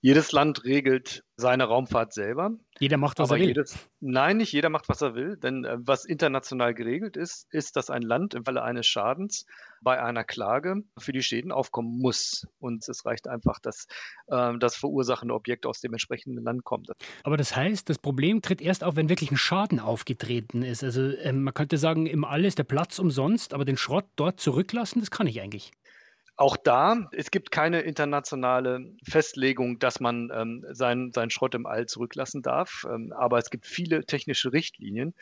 Jedes 0.06 0.32
Land 0.34 0.66
regelt 0.66 1.24
seine 1.36 1.64
Raumfahrt 1.64 2.14
selber. 2.14 2.52
Jeder 2.80 2.98
macht, 2.98 3.18
was 3.18 3.32
er 3.32 3.40
will. 3.40 3.48
Jedes, 3.48 3.76
nein, 4.02 4.38
nicht 4.38 4.54
jeder 4.54 4.70
macht, 4.70 4.88
was 4.88 5.02
er 5.02 5.16
will. 5.16 5.36
Denn 5.36 5.66
äh, 5.66 5.78
was 5.80 6.06
international 6.06 6.76
geregelt 6.76 7.18
ist, 7.18 7.48
ist, 7.50 7.76
dass 7.76 7.90
ein 7.90 8.04
Land 8.04 8.36
im 8.36 8.46
Falle 8.46 8.62
eines 8.62 8.86
Schadens 8.86 9.48
bei 9.82 10.00
einer 10.00 10.24
Klage 10.24 10.84
für 11.00 11.12
die 11.12 11.24
Schäden 11.24 11.52
aufkommen 11.52 11.98
muss. 11.98 12.46
Und 12.60 12.88
es 12.88 13.04
reicht 13.04 13.28
einfach, 13.28 13.58
dass 13.58 13.88
äh, 14.28 14.56
das 14.60 14.76
verursachende 14.76 15.34
Objekt 15.34 15.66
aus 15.66 15.82
dem 15.82 15.94
entsprechenden 15.94 16.44
Land 16.44 16.64
kommt. 16.66 16.92
Aber 17.24 17.36
das 17.36 17.56
heißt, 17.56 17.90
das 17.90 17.98
Problem 17.98 18.44
tritt 18.44 18.62
erst 18.62 18.84
auf, 18.84 18.98
wenn 18.98 19.10
wirklich 19.10 19.32
ein 19.32 19.38
Schaden 19.38 19.80
aufgetreten 19.80 20.62
ist. 20.62 20.84
Also 20.84 21.02
äh, 21.02 21.34
man 21.34 21.56
könnte 21.56 21.80
sagen, 21.80 22.06
im 22.06 22.26
All 22.26 22.46
ist 22.46 22.60
der 22.60 22.64
Platz 22.64 23.00
umsonst, 23.00 23.56
aber 23.56 23.66
den 23.66 23.78
Schrott 23.78 24.06
dort 24.18 24.40
zurücklassen, 24.40 25.00
das 25.00 25.10
kann 25.10 25.26
ich 25.26 25.42
eigentlich. 25.42 25.72
Auch 26.38 26.58
da, 26.58 27.08
es 27.14 27.32
gibt 27.32 27.52
keine 27.52 27.82
internationale 27.82 28.94
Festlegung, 29.04 29.80
dass 29.80 30.02
man 30.02 30.30
ähm, 30.34 30.66
seinen, 30.72 31.14
seinen 31.14 31.30
Schrott 31.30 31.56
im 31.56 31.66
All 31.66 31.86
zurücklassen 31.86 32.42
darf. 32.42 32.86
Ähm, 32.90 33.14
aber 33.14 33.38
es 33.38 33.50
gibt 33.50 33.66
viele 33.66 34.06
technische 34.06 34.52
Richtlinien, 34.52 35.14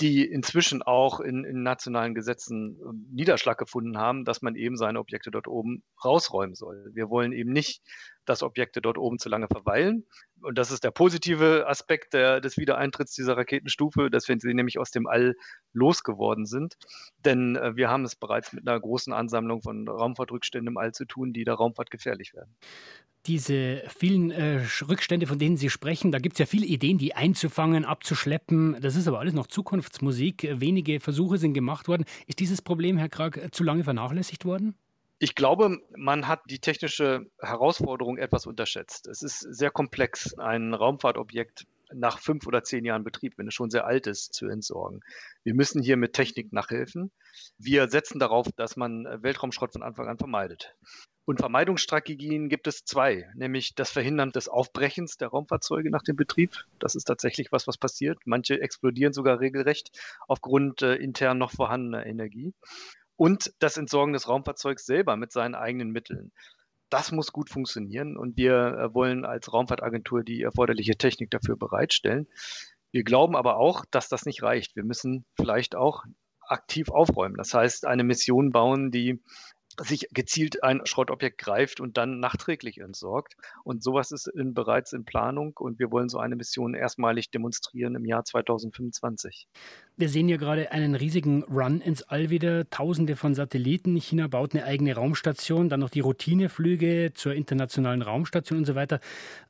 die 0.00 0.24
inzwischen 0.24 0.82
auch 0.82 1.20
in, 1.20 1.44
in 1.44 1.62
nationalen 1.62 2.14
Gesetzen 2.14 2.80
ähm, 2.82 3.06
Niederschlag 3.12 3.58
gefunden 3.58 3.96
haben, 3.96 4.24
dass 4.24 4.42
man 4.42 4.56
eben 4.56 4.76
seine 4.76 4.98
Objekte 4.98 5.30
dort 5.30 5.46
oben 5.46 5.84
rausräumen 6.04 6.56
soll. 6.56 6.90
Wir 6.94 7.10
wollen 7.10 7.32
eben 7.32 7.52
nicht, 7.52 7.82
dass 8.24 8.42
Objekte 8.42 8.80
dort 8.80 8.98
oben 8.98 9.18
zu 9.18 9.28
lange 9.28 9.48
verweilen. 9.48 10.06
Und 10.42 10.58
das 10.58 10.70
ist 10.70 10.84
der 10.84 10.90
positive 10.90 11.66
Aspekt 11.66 12.14
der, 12.14 12.40
des 12.40 12.56
Wiedereintritts 12.56 13.14
dieser 13.14 13.36
Raketenstufe, 13.36 14.10
dass 14.10 14.28
wir 14.28 14.36
sie 14.38 14.54
nämlich 14.54 14.78
aus 14.78 14.90
dem 14.90 15.06
All 15.06 15.34
losgeworden 15.72 16.46
sind. 16.46 16.76
Denn 17.24 17.56
äh, 17.56 17.76
wir 17.76 17.88
haben 17.88 18.04
es 18.04 18.16
bereits 18.16 18.52
mit 18.52 18.66
einer 18.66 18.78
großen 18.78 19.12
Ansammlung 19.12 19.62
von 19.62 19.88
Raumfahrtrückständen 19.88 20.72
im 20.72 20.76
All 20.76 20.92
zu 20.92 21.04
tun, 21.04 21.32
die 21.32 21.44
der 21.44 21.54
Raumfahrt 21.54 21.90
gefährlich 21.90 22.34
werden 22.34 22.56
diese 23.26 23.82
vielen 23.88 24.30
äh, 24.30 24.62
Rückstände, 24.88 25.26
von 25.26 25.38
denen 25.38 25.56
Sie 25.56 25.68
sprechen, 25.68 26.10
da 26.10 26.18
gibt 26.18 26.36
es 26.36 26.38
ja 26.38 26.46
viele 26.46 26.66
Ideen, 26.66 26.98
die 26.98 27.14
einzufangen, 27.14 27.84
abzuschleppen. 27.84 28.78
Das 28.80 28.96
ist 28.96 29.06
aber 29.08 29.18
alles 29.18 29.34
noch 29.34 29.46
Zukunftsmusik. 29.46 30.48
Wenige 30.54 31.00
Versuche 31.00 31.36
sind 31.38 31.52
gemacht 31.52 31.86
worden. 31.88 32.04
Ist 32.26 32.40
dieses 32.40 32.62
Problem, 32.62 32.96
Herr 32.96 33.08
Krag, 33.08 33.48
zu 33.52 33.62
lange 33.62 33.84
vernachlässigt 33.84 34.44
worden? 34.44 34.74
Ich 35.22 35.34
glaube, 35.34 35.76
man 35.94 36.28
hat 36.28 36.40
die 36.46 36.60
technische 36.60 37.26
Herausforderung 37.38 38.16
etwas 38.16 38.46
unterschätzt. 38.46 39.06
Es 39.06 39.20
ist 39.20 39.40
sehr 39.40 39.70
komplex, 39.70 40.32
ein 40.38 40.72
Raumfahrtobjekt 40.72 41.66
nach 41.92 42.18
fünf 42.18 42.46
oder 42.46 42.64
zehn 42.64 42.86
Jahren 42.86 43.04
Betrieb, 43.04 43.36
wenn 43.36 43.46
es 43.46 43.52
schon 43.52 43.68
sehr 43.68 43.84
alt 43.84 44.06
ist, 44.06 44.32
zu 44.32 44.46
entsorgen. 44.48 45.00
Wir 45.44 45.54
müssen 45.54 45.82
hier 45.82 45.98
mit 45.98 46.14
Technik 46.14 46.54
nachhelfen. 46.54 47.10
Wir 47.58 47.88
setzen 47.88 48.18
darauf, 48.18 48.46
dass 48.56 48.76
man 48.76 49.04
Weltraumschrott 49.04 49.74
von 49.74 49.82
Anfang 49.82 50.08
an 50.08 50.16
vermeidet. 50.16 50.74
Und 51.26 51.38
Vermeidungsstrategien 51.38 52.48
gibt 52.48 52.66
es 52.66 52.84
zwei, 52.84 53.30
nämlich 53.34 53.74
das 53.74 53.90
Verhindern 53.90 54.32
des 54.32 54.48
Aufbrechens 54.48 55.18
der 55.18 55.28
Raumfahrzeuge 55.28 55.90
nach 55.90 56.02
dem 56.02 56.16
Betrieb. 56.16 56.64
Das 56.78 56.94
ist 56.94 57.04
tatsächlich 57.04 57.52
was, 57.52 57.66
was 57.66 57.76
passiert. 57.76 58.18
Manche 58.24 58.60
explodieren 58.60 59.12
sogar 59.12 59.38
regelrecht 59.38 59.90
aufgrund 60.28 60.80
äh, 60.80 60.94
intern 60.94 61.36
noch 61.36 61.52
vorhandener 61.52 62.06
Energie. 62.06 62.54
Und 63.20 63.52
das 63.58 63.76
Entsorgen 63.76 64.14
des 64.14 64.28
Raumfahrzeugs 64.28 64.86
selber 64.86 65.14
mit 65.14 65.30
seinen 65.30 65.54
eigenen 65.54 65.90
Mitteln. 65.90 66.32
Das 66.88 67.12
muss 67.12 67.32
gut 67.32 67.50
funktionieren 67.50 68.16
und 68.16 68.38
wir 68.38 68.54
äh, 68.54 68.94
wollen 68.94 69.26
als 69.26 69.52
Raumfahrtagentur 69.52 70.24
die 70.24 70.40
erforderliche 70.40 70.96
Technik 70.96 71.30
dafür 71.30 71.58
bereitstellen. 71.58 72.28
Wir 72.92 73.04
glauben 73.04 73.36
aber 73.36 73.58
auch, 73.58 73.84
dass 73.90 74.08
das 74.08 74.24
nicht 74.24 74.42
reicht. 74.42 74.74
Wir 74.74 74.84
müssen 74.84 75.26
vielleicht 75.36 75.76
auch 75.76 76.04
aktiv 76.40 76.88
aufräumen. 76.88 77.36
Das 77.36 77.52
heißt, 77.52 77.84
eine 77.86 78.04
Mission 78.04 78.52
bauen, 78.52 78.90
die 78.90 79.22
sich 79.82 80.08
gezielt 80.12 80.62
ein 80.62 80.82
Schrottobjekt 80.84 81.38
greift 81.38 81.80
und 81.80 81.96
dann 81.96 82.20
nachträglich 82.20 82.78
entsorgt. 82.78 83.34
Und 83.64 83.82
sowas 83.82 84.10
ist 84.12 84.28
in, 84.28 84.54
bereits 84.54 84.92
in 84.92 85.04
Planung 85.04 85.56
und 85.58 85.78
wir 85.78 85.90
wollen 85.90 86.08
so 86.08 86.18
eine 86.18 86.36
Mission 86.36 86.74
erstmalig 86.74 87.30
demonstrieren 87.30 87.94
im 87.94 88.04
Jahr 88.04 88.24
2025. 88.24 89.48
Wir 89.96 90.08
sehen 90.08 90.28
ja 90.28 90.36
gerade 90.36 90.72
einen 90.72 90.94
riesigen 90.94 91.42
Run 91.44 91.80
ins 91.80 92.02
All 92.02 92.30
wieder, 92.30 92.68
tausende 92.70 93.16
von 93.16 93.34
Satelliten. 93.34 93.96
China 93.96 94.28
baut 94.28 94.54
eine 94.54 94.64
eigene 94.64 94.94
Raumstation, 94.94 95.68
dann 95.68 95.80
noch 95.80 95.90
die 95.90 96.00
Routineflüge 96.00 97.12
zur 97.14 97.34
internationalen 97.34 98.02
Raumstation 98.02 98.60
und 98.60 98.64
so 98.64 98.74
weiter. 98.74 99.00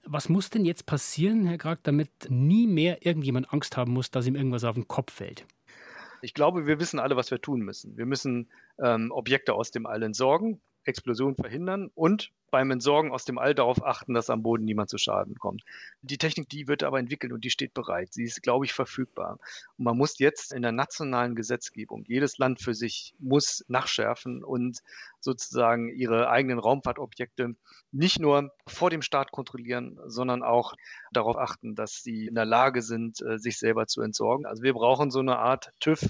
Was 0.05 0.29
muss 0.29 0.51
denn 0.51 0.65
jetzt 0.65 0.87
passieren, 0.87 1.47
Herr 1.47 1.59
Krag, 1.59 1.81
damit 1.83 2.11
nie 2.29 2.67
mehr 2.67 3.05
irgendjemand 3.07 3.53
Angst 3.53 3.77
haben 3.77 3.93
muss, 3.93 4.11
dass 4.11 4.27
ihm 4.27 4.37
irgendwas 4.37 4.65
auf 4.65 4.75
den 4.75 4.89
Kopf 4.89 5.13
fällt? 5.13 5.45
Ich 6.23 6.35
glaube, 6.35 6.67
wir 6.67 6.79
wissen 6.81 6.99
alle, 6.99 7.17
was 7.17 7.31
wir 7.31 7.41
tun 7.41 7.61
müssen. 7.61 7.97
Wir 7.97 8.07
müssen 8.07 8.49
ähm, 8.79 9.11
Objekte 9.11 9.55
aus 9.55 9.71
dem 9.71 9.87
All 9.87 10.03
entsorgen, 10.03 10.61
Explosionen 10.85 11.37
verhindern 11.37 11.91
und 11.95 12.33
beim 12.51 12.71
Entsorgen 12.71 13.13
aus 13.13 13.25
dem 13.25 13.39
All 13.39 13.55
darauf 13.55 13.85
achten, 13.85 14.15
dass 14.15 14.31
am 14.31 14.43
Boden 14.43 14.65
niemand 14.65 14.91
zu 14.91 14.99
Schaden 14.99 15.39
kommt. 15.39 15.63
Die 16.03 16.19
Technik, 16.19 16.49
die 16.49 16.69
wird 16.69 16.83
aber 16.83 16.99
entwickelt 16.99 17.33
und 17.33 17.45
die 17.45 17.51
steht 17.51 17.75
bereit. 17.75 18.13
Sie 18.13 18.25
ist, 18.25 18.43
glaube 18.43 18.65
ich, 18.65 18.73
verfügbar. 18.73 19.39
Und 19.79 19.85
man 19.85 19.97
muss 19.97 20.19
jetzt 20.19 20.53
in 20.53 20.63
der 20.63 20.73
nationalen 20.73 21.35
Gesetzgebung, 21.35 22.05
jedes 22.07 22.39
Land 22.39 22.61
für 22.61 22.75
sich 22.75 23.15
muss 23.19 23.65
nachschärfen 23.69 24.45
und 24.45 24.81
sozusagen 25.21 25.89
ihre 25.89 26.31
eigenen 26.31 26.59
Raumfahrtobjekte 26.59 27.55
nicht 27.93 28.19
nur 28.21 28.53
vor 28.67 28.91
dem 28.91 29.03
Start 29.03 29.33
kontrollieren, 29.33 29.99
sondern 30.07 30.43
auch 30.43 30.75
darauf 31.13 31.37
achten, 31.37 31.75
dass 31.75 32.03
sie 32.03 32.27
in 32.27 32.35
der 32.35 32.45
Lage 32.45 32.83
sind, 32.83 33.21
äh, 33.21 33.39
sich 33.39 33.59
selber 33.59 33.87
zu 33.87 34.03
entsorgen. 34.03 34.47
Also 34.47 34.63
wir 34.63 34.75
brauchen 34.75 35.11
so 35.11 35.21
eine 35.21 35.39
Art 35.39 35.71
TÜV 35.81 36.07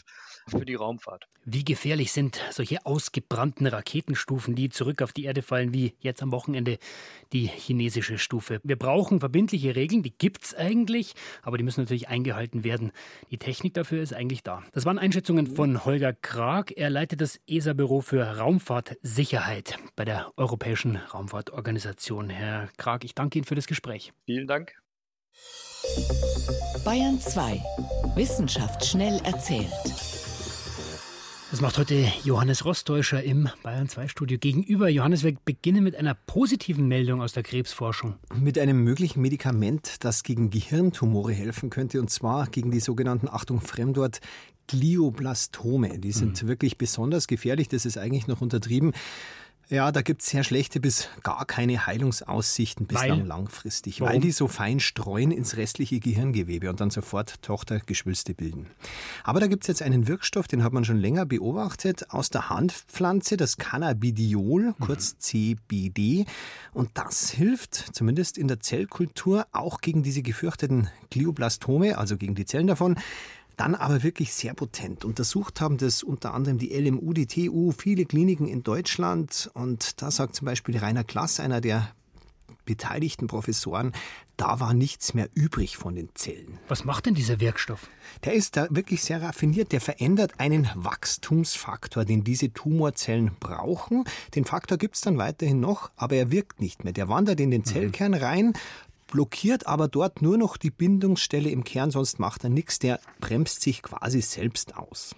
für 0.46 0.64
die 0.64 0.74
Raumfahrt. 0.74 1.26
Wie 1.44 1.64
gefährlich 1.64 2.12
sind 2.12 2.40
solche 2.50 2.84
ausgebrannten 2.84 3.66
Raketenstufen, 3.66 4.54
die 4.54 4.68
zurück 4.68 5.00
auf 5.00 5.12
die 5.12 5.24
Erde 5.24 5.42
fallen, 5.42 5.72
wie 5.72 5.94
jetzt 6.00 6.22
am 6.22 6.29
Wochenende 6.32 6.78
die 7.32 7.46
chinesische 7.46 8.18
Stufe? 8.18 8.60
Wir 8.62 8.76
brauchen 8.76 9.20
verbindliche 9.20 9.76
Regeln, 9.76 10.02
die 10.02 10.16
gibt 10.16 10.44
es 10.44 10.54
eigentlich, 10.54 11.14
aber 11.42 11.58
die 11.58 11.64
müssen 11.64 11.80
natürlich 11.80 12.08
eingehalten 12.08 12.64
werden. 12.64 12.92
Die 13.30 13.38
Technik 13.38 13.74
dafür 13.74 14.02
ist 14.02 14.12
eigentlich 14.12 14.42
da. 14.42 14.62
Das 14.72 14.84
waren 14.84 14.98
Einschätzungen 14.98 15.46
von 15.46 15.84
Holger 15.84 16.12
Krag. 16.12 16.72
Er 16.76 16.90
leitet 16.90 17.20
das 17.20 17.40
ESA-Büro 17.46 18.00
für 18.00 18.22
Raumfahrtsicherheit 18.22 19.78
bei 19.96 20.04
der 20.04 20.32
Europäischen 20.36 20.96
Raumfahrtorganisation. 20.96 22.30
Herr 22.30 22.68
Krag, 22.76 23.04
ich 23.04 23.14
danke 23.14 23.38
Ihnen 23.38 23.46
für 23.46 23.54
das 23.54 23.66
Gespräch. 23.66 24.12
Vielen 24.26 24.46
Dank. 24.46 24.74
Bayern 26.84 27.20
2. 27.20 27.62
Wissenschaft 28.14 28.84
schnell 28.84 29.20
erzählt. 29.24 29.70
Das 31.50 31.60
macht 31.60 31.78
heute 31.78 32.06
Johannes 32.22 32.64
Rostäuscher 32.64 33.24
im 33.24 33.48
Bayern 33.64 33.88
2 33.88 34.06
Studio 34.06 34.38
gegenüber. 34.38 34.88
Johannes, 34.88 35.24
wir 35.24 35.36
beginnen 35.44 35.82
mit 35.82 35.96
einer 35.96 36.14
positiven 36.14 36.86
Meldung 36.86 37.20
aus 37.20 37.32
der 37.32 37.42
Krebsforschung. 37.42 38.14
Mit 38.32 38.56
einem 38.56 38.84
möglichen 38.84 39.20
Medikament, 39.20 40.04
das 40.04 40.22
gegen 40.22 40.50
Gehirntumore 40.50 41.32
helfen 41.32 41.68
könnte, 41.68 42.00
und 42.00 42.08
zwar 42.08 42.46
gegen 42.46 42.70
die 42.70 42.78
sogenannten, 42.78 43.28
Achtung, 43.28 43.60
Fremdwort, 43.60 44.20
Glioblastome. 44.68 45.98
Die 45.98 46.12
sind 46.12 46.40
mhm. 46.40 46.46
wirklich 46.46 46.78
besonders 46.78 47.26
gefährlich, 47.26 47.66
das 47.66 47.84
ist 47.84 47.98
eigentlich 47.98 48.28
noch 48.28 48.40
untertrieben. 48.40 48.92
Ja, 49.70 49.92
da 49.92 50.02
gibt 50.02 50.22
es 50.22 50.28
sehr 50.28 50.42
schlechte 50.42 50.80
bis 50.80 51.08
gar 51.22 51.44
keine 51.44 51.86
Heilungsaussichten 51.86 52.88
bislang 52.88 53.20
weil? 53.20 53.26
langfristig, 53.26 54.00
Warum? 54.00 54.14
weil 54.14 54.20
die 54.20 54.32
so 54.32 54.48
fein 54.48 54.80
streuen 54.80 55.30
ins 55.30 55.56
restliche 55.56 56.00
Gehirngewebe 56.00 56.68
und 56.68 56.80
dann 56.80 56.90
sofort 56.90 57.40
Tochtergeschwülste 57.42 58.34
bilden. 58.34 58.66
Aber 59.22 59.38
da 59.38 59.46
gibt 59.46 59.62
es 59.62 59.68
jetzt 59.68 59.82
einen 59.82 60.08
Wirkstoff, 60.08 60.48
den 60.48 60.64
hat 60.64 60.72
man 60.72 60.84
schon 60.84 60.98
länger 60.98 61.24
beobachtet, 61.24 62.10
aus 62.10 62.30
der 62.30 62.50
Hanfpflanze, 62.50 63.36
das 63.36 63.58
Cannabidiol, 63.58 64.74
kurz 64.80 65.14
mhm. 65.14 65.18
CBD. 65.20 66.26
Und 66.72 66.90
das 66.94 67.30
hilft, 67.30 67.74
zumindest 67.94 68.38
in 68.38 68.48
der 68.48 68.58
Zellkultur, 68.58 69.46
auch 69.52 69.80
gegen 69.80 70.02
diese 70.02 70.22
gefürchteten 70.22 70.88
Glioblastome, 71.10 71.96
also 71.96 72.16
gegen 72.16 72.34
die 72.34 72.44
Zellen 72.44 72.66
davon 72.66 72.96
dann 73.60 73.74
aber 73.74 74.02
wirklich 74.02 74.32
sehr 74.32 74.54
potent. 74.54 75.04
Untersucht 75.04 75.60
haben 75.60 75.76
das 75.76 76.02
unter 76.02 76.32
anderem 76.32 76.56
die 76.56 76.74
LMU, 76.74 77.12
die 77.12 77.26
TU, 77.26 77.72
viele 77.72 78.06
Kliniken 78.06 78.48
in 78.48 78.62
Deutschland. 78.62 79.50
Und 79.52 80.00
da 80.00 80.10
sagt 80.10 80.34
zum 80.34 80.46
Beispiel 80.46 80.78
Rainer 80.78 81.04
Klass, 81.04 81.40
einer 81.40 81.60
der 81.60 81.90
beteiligten 82.64 83.26
Professoren, 83.26 83.92
da 84.38 84.60
war 84.60 84.72
nichts 84.72 85.12
mehr 85.12 85.28
übrig 85.34 85.76
von 85.76 85.94
den 85.94 86.08
Zellen. 86.14 86.58
Was 86.68 86.84
macht 86.84 87.04
denn 87.04 87.14
dieser 87.14 87.40
Wirkstoff? 87.40 87.90
Der 88.24 88.32
ist 88.32 88.56
da 88.56 88.66
wirklich 88.70 89.02
sehr 89.02 89.20
raffiniert. 89.20 89.72
Der 89.72 89.82
verändert 89.82 90.40
einen 90.40 90.70
Wachstumsfaktor, 90.74 92.06
den 92.06 92.24
diese 92.24 92.50
Tumorzellen 92.54 93.32
brauchen. 93.40 94.04
Den 94.34 94.46
Faktor 94.46 94.78
gibt 94.78 94.94
es 94.94 95.02
dann 95.02 95.18
weiterhin 95.18 95.60
noch, 95.60 95.90
aber 95.96 96.16
er 96.16 96.30
wirkt 96.30 96.62
nicht 96.62 96.84
mehr. 96.84 96.94
Der 96.94 97.10
wandert 97.10 97.40
in 97.40 97.50
den 97.50 97.60
mhm. 97.60 97.66
Zellkern 97.66 98.14
rein, 98.14 98.54
blockiert 99.10 99.66
aber 99.66 99.88
dort 99.88 100.22
nur 100.22 100.38
noch 100.38 100.56
die 100.56 100.70
Bindungsstelle 100.70 101.50
im 101.50 101.64
Kern, 101.64 101.90
sonst 101.90 102.18
macht 102.18 102.44
er 102.44 102.50
nichts. 102.50 102.78
Der 102.78 103.00
bremst 103.20 103.62
sich 103.62 103.82
quasi 103.82 104.20
selbst 104.20 104.76
aus. 104.76 105.14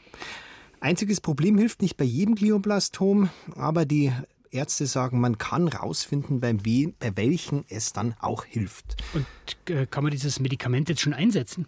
Einziges 0.81 1.21
Problem 1.21 1.59
hilft 1.59 1.83
nicht 1.83 1.97
bei 1.97 2.05
jedem 2.05 2.35
Glioblastom, 2.35 3.31
aber 3.55 3.85
die 3.85 4.13
Ärzte 4.51 4.87
sagen, 4.87 5.21
man 5.21 5.39
kann 5.39 5.69
rausfinden, 5.69 6.41
bei, 6.41 6.55
we 6.65 6.93
bei 6.99 7.17
welchen 7.17 7.65
es 7.69 7.93
dann 7.93 8.15
auch 8.21 8.45
hilft. 8.45 9.03
Und 9.15 9.27
äh, 9.71 9.87
kann 9.87 10.05
man 10.05 10.11
dieses 10.11 10.41
Medikament 10.41 10.89
jetzt 10.89 11.01
schon 11.01 11.15
einsetzen? 11.15 11.67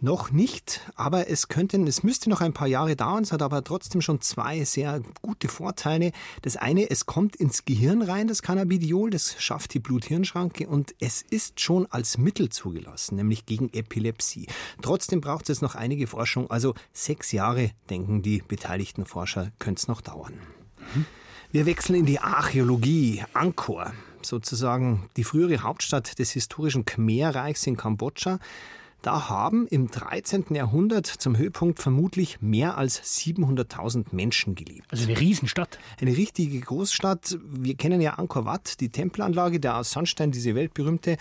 Noch 0.00 0.30
nicht, 0.30 0.82
aber 0.94 1.30
es 1.30 1.48
könnten, 1.48 1.86
es 1.86 2.02
müsste 2.02 2.28
noch 2.28 2.42
ein 2.42 2.52
paar 2.52 2.68
Jahre 2.68 2.96
dauern, 2.96 3.22
es 3.22 3.32
hat 3.32 3.40
aber 3.40 3.64
trotzdem 3.64 4.02
schon 4.02 4.20
zwei 4.20 4.62
sehr 4.64 5.00
gute 5.22 5.48
Vorteile. 5.48 6.12
Das 6.42 6.56
eine, 6.56 6.90
es 6.90 7.06
kommt 7.06 7.34
ins 7.34 7.64
Gehirn 7.64 8.02
rein, 8.02 8.28
das 8.28 8.42
Cannabidiol, 8.42 9.08
das 9.08 9.36
schafft 9.42 9.72
die 9.72 9.78
Blut-Hirn-Schranke 9.78 10.68
und 10.68 10.94
es 11.00 11.22
ist 11.22 11.60
schon 11.60 11.86
als 11.86 12.18
Mittel 12.18 12.50
zugelassen, 12.50 13.16
nämlich 13.16 13.46
gegen 13.46 13.72
Epilepsie. 13.72 14.48
Trotzdem 14.82 15.22
braucht 15.22 15.48
es 15.48 15.62
noch 15.62 15.74
einige 15.74 16.06
Forschung, 16.06 16.50
also 16.50 16.74
sechs 16.92 17.32
Jahre, 17.32 17.70
denken 17.88 18.20
die 18.20 18.42
beteiligten 18.46 19.06
Forscher, 19.06 19.50
könnte 19.58 19.80
es 19.80 19.88
noch 19.88 20.02
dauern. 20.02 20.34
Wir 21.52 21.64
wechseln 21.64 21.98
in 21.98 22.06
die 22.06 22.20
Archäologie, 22.20 23.24
Angkor, 23.32 23.94
sozusagen 24.20 25.08
die 25.16 25.24
frühere 25.24 25.62
Hauptstadt 25.62 26.18
des 26.18 26.32
historischen 26.32 26.84
Khmer-Reichs 26.84 27.66
in 27.66 27.78
Kambodscha. 27.78 28.40
Da 29.06 29.28
haben 29.28 29.68
im 29.68 29.88
13. 29.88 30.46
Jahrhundert 30.50 31.06
zum 31.06 31.38
Höhepunkt 31.38 31.78
vermutlich 31.78 32.40
mehr 32.40 32.76
als 32.76 33.00
700.000 33.04 34.06
Menschen 34.10 34.56
gelebt. 34.56 34.90
Also 34.90 35.04
eine 35.04 35.20
Riesenstadt. 35.20 35.78
Eine 36.00 36.16
richtige 36.16 36.58
Großstadt. 36.58 37.38
Wir 37.44 37.76
kennen 37.76 38.00
ja 38.00 38.14
Angkor 38.14 38.46
Wat, 38.46 38.80
die 38.80 38.88
Tempelanlage, 38.88 39.60
der 39.60 39.76
aus 39.76 39.92
Sandstein, 39.92 40.32
diese 40.32 40.56
weltberühmte. 40.56 41.18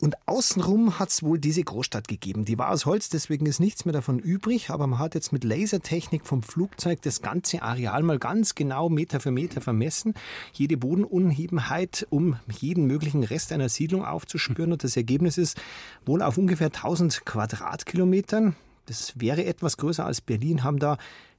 Und 0.00 0.16
außenrum 0.26 0.98
hat 0.98 1.08
es 1.08 1.22
wohl 1.22 1.38
diese 1.38 1.62
Großstadt 1.62 2.06
gegeben. 2.06 2.44
Die 2.44 2.58
war 2.58 2.70
aus 2.70 2.84
Holz, 2.84 3.08
deswegen 3.08 3.46
ist 3.46 3.60
nichts 3.60 3.86
mehr 3.86 3.94
davon 3.94 4.18
übrig. 4.18 4.68
Aber 4.68 4.86
man 4.86 4.98
hat 4.98 5.14
jetzt 5.14 5.32
mit 5.32 5.42
Lasertechnik 5.42 6.26
vom 6.26 6.42
Flugzeug 6.42 7.00
das 7.00 7.22
ganze 7.22 7.62
Areal 7.62 8.02
mal 8.02 8.18
ganz 8.18 8.54
genau 8.54 8.90
Meter 8.90 9.20
für 9.20 9.30
Meter 9.30 9.62
vermessen. 9.62 10.12
Jede 10.52 10.76
Bodenunhebenheit, 10.76 12.06
um 12.10 12.36
jeden 12.60 12.86
möglichen 12.86 13.24
Rest 13.24 13.52
einer 13.52 13.70
Siedlung 13.70 14.04
aufzuspüren. 14.04 14.72
Und 14.72 14.84
das 14.84 14.96
Ergebnis 14.96 15.38
ist 15.38 15.58
wohl 16.04 16.20
auf 16.20 16.36
ungefähr 16.36 16.66
1000 16.66 17.24
Quadratkilometern. 17.24 18.54
Das 18.84 19.18
wäre 19.18 19.46
etwas 19.46 19.78
größer 19.78 20.04
als 20.04 20.20
Berlin, 20.20 20.62
haben 20.62 20.78
da 20.78 20.98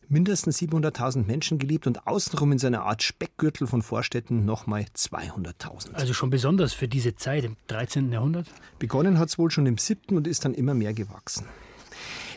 mindestens 0.09 0.59
700.000 0.59 1.25
Menschen 1.25 1.59
gelebt 1.59 1.87
und 1.87 2.07
außenrum 2.07 2.51
in 2.53 2.59
seiner 2.59 2.83
Art 2.83 3.03
Speckgürtel 3.03 3.67
von 3.67 3.81
Vorstädten 3.81 4.45
nochmal 4.45 4.85
200.000. 4.95 5.93
Also 5.93 6.13
schon 6.13 6.29
besonders 6.29 6.73
für 6.73 6.87
diese 6.87 7.15
Zeit 7.15 7.43
im 7.43 7.57
13. 7.67 8.11
Jahrhundert? 8.11 8.47
Begonnen 8.79 9.19
hat 9.19 9.29
es 9.29 9.37
wohl 9.37 9.51
schon 9.51 9.65
im 9.65 9.77
7. 9.77 10.15
und 10.17 10.27
ist 10.27 10.45
dann 10.45 10.53
immer 10.53 10.73
mehr 10.73 10.93
gewachsen. 10.93 11.45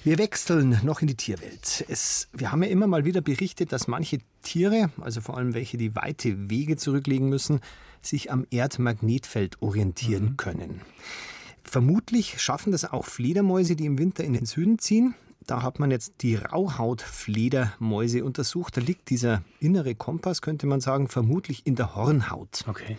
Wir 0.03 0.17
wechseln 0.17 0.81
noch 0.83 1.03
in 1.03 1.09
die 1.09 1.15
Tierwelt. 1.15 1.85
Es, 1.89 2.29
wir 2.33 2.51
haben 2.51 2.63
ja 2.63 2.71
immer 2.71 2.87
mal 2.87 3.05
wieder 3.05 3.21
berichtet, 3.21 3.71
dass 3.71 3.87
manche 3.87 4.21
Tiere, 4.43 4.91
also 4.99 5.21
vor 5.21 5.37
allem 5.37 5.53
welche, 5.53 5.77
die 5.77 5.95
weite 5.95 6.49
Wege 6.49 6.79
zurücklegen 6.79 7.29
müssen, 7.29 7.61
sich 8.01 8.33
am 8.33 8.47
Erdmagnetfeld 8.51 9.61
orientieren 9.61 10.25
mhm. 10.25 10.37
können. 10.39 10.81
Vermutlich 11.65 12.41
schaffen 12.41 12.73
das 12.73 12.91
auch 12.91 13.05
Fledermäuse, 13.05 13.77
die 13.77 13.85
im 13.85 13.99
Winter 13.99 14.25
in 14.25 14.33
den 14.33 14.47
Süden 14.47 14.79
ziehen. 14.79 15.15
Da 15.47 15.63
hat 15.63 15.79
man 15.79 15.91
jetzt 15.91 16.15
die 16.21 16.37
Rauhautfledermäuse 16.37 18.25
untersucht. 18.25 18.77
Da 18.77 18.81
liegt 18.81 19.11
dieser 19.11 19.43
innere 19.59 19.95
Kompass, 19.95 20.43
könnte 20.43 20.67
man 20.67 20.81
sagen, 20.81 21.09
vermutlich 21.09 21.67
in 21.67 21.77
der 21.77 21.95
Hornhaut. 21.95 22.65
Okay. 22.69 22.99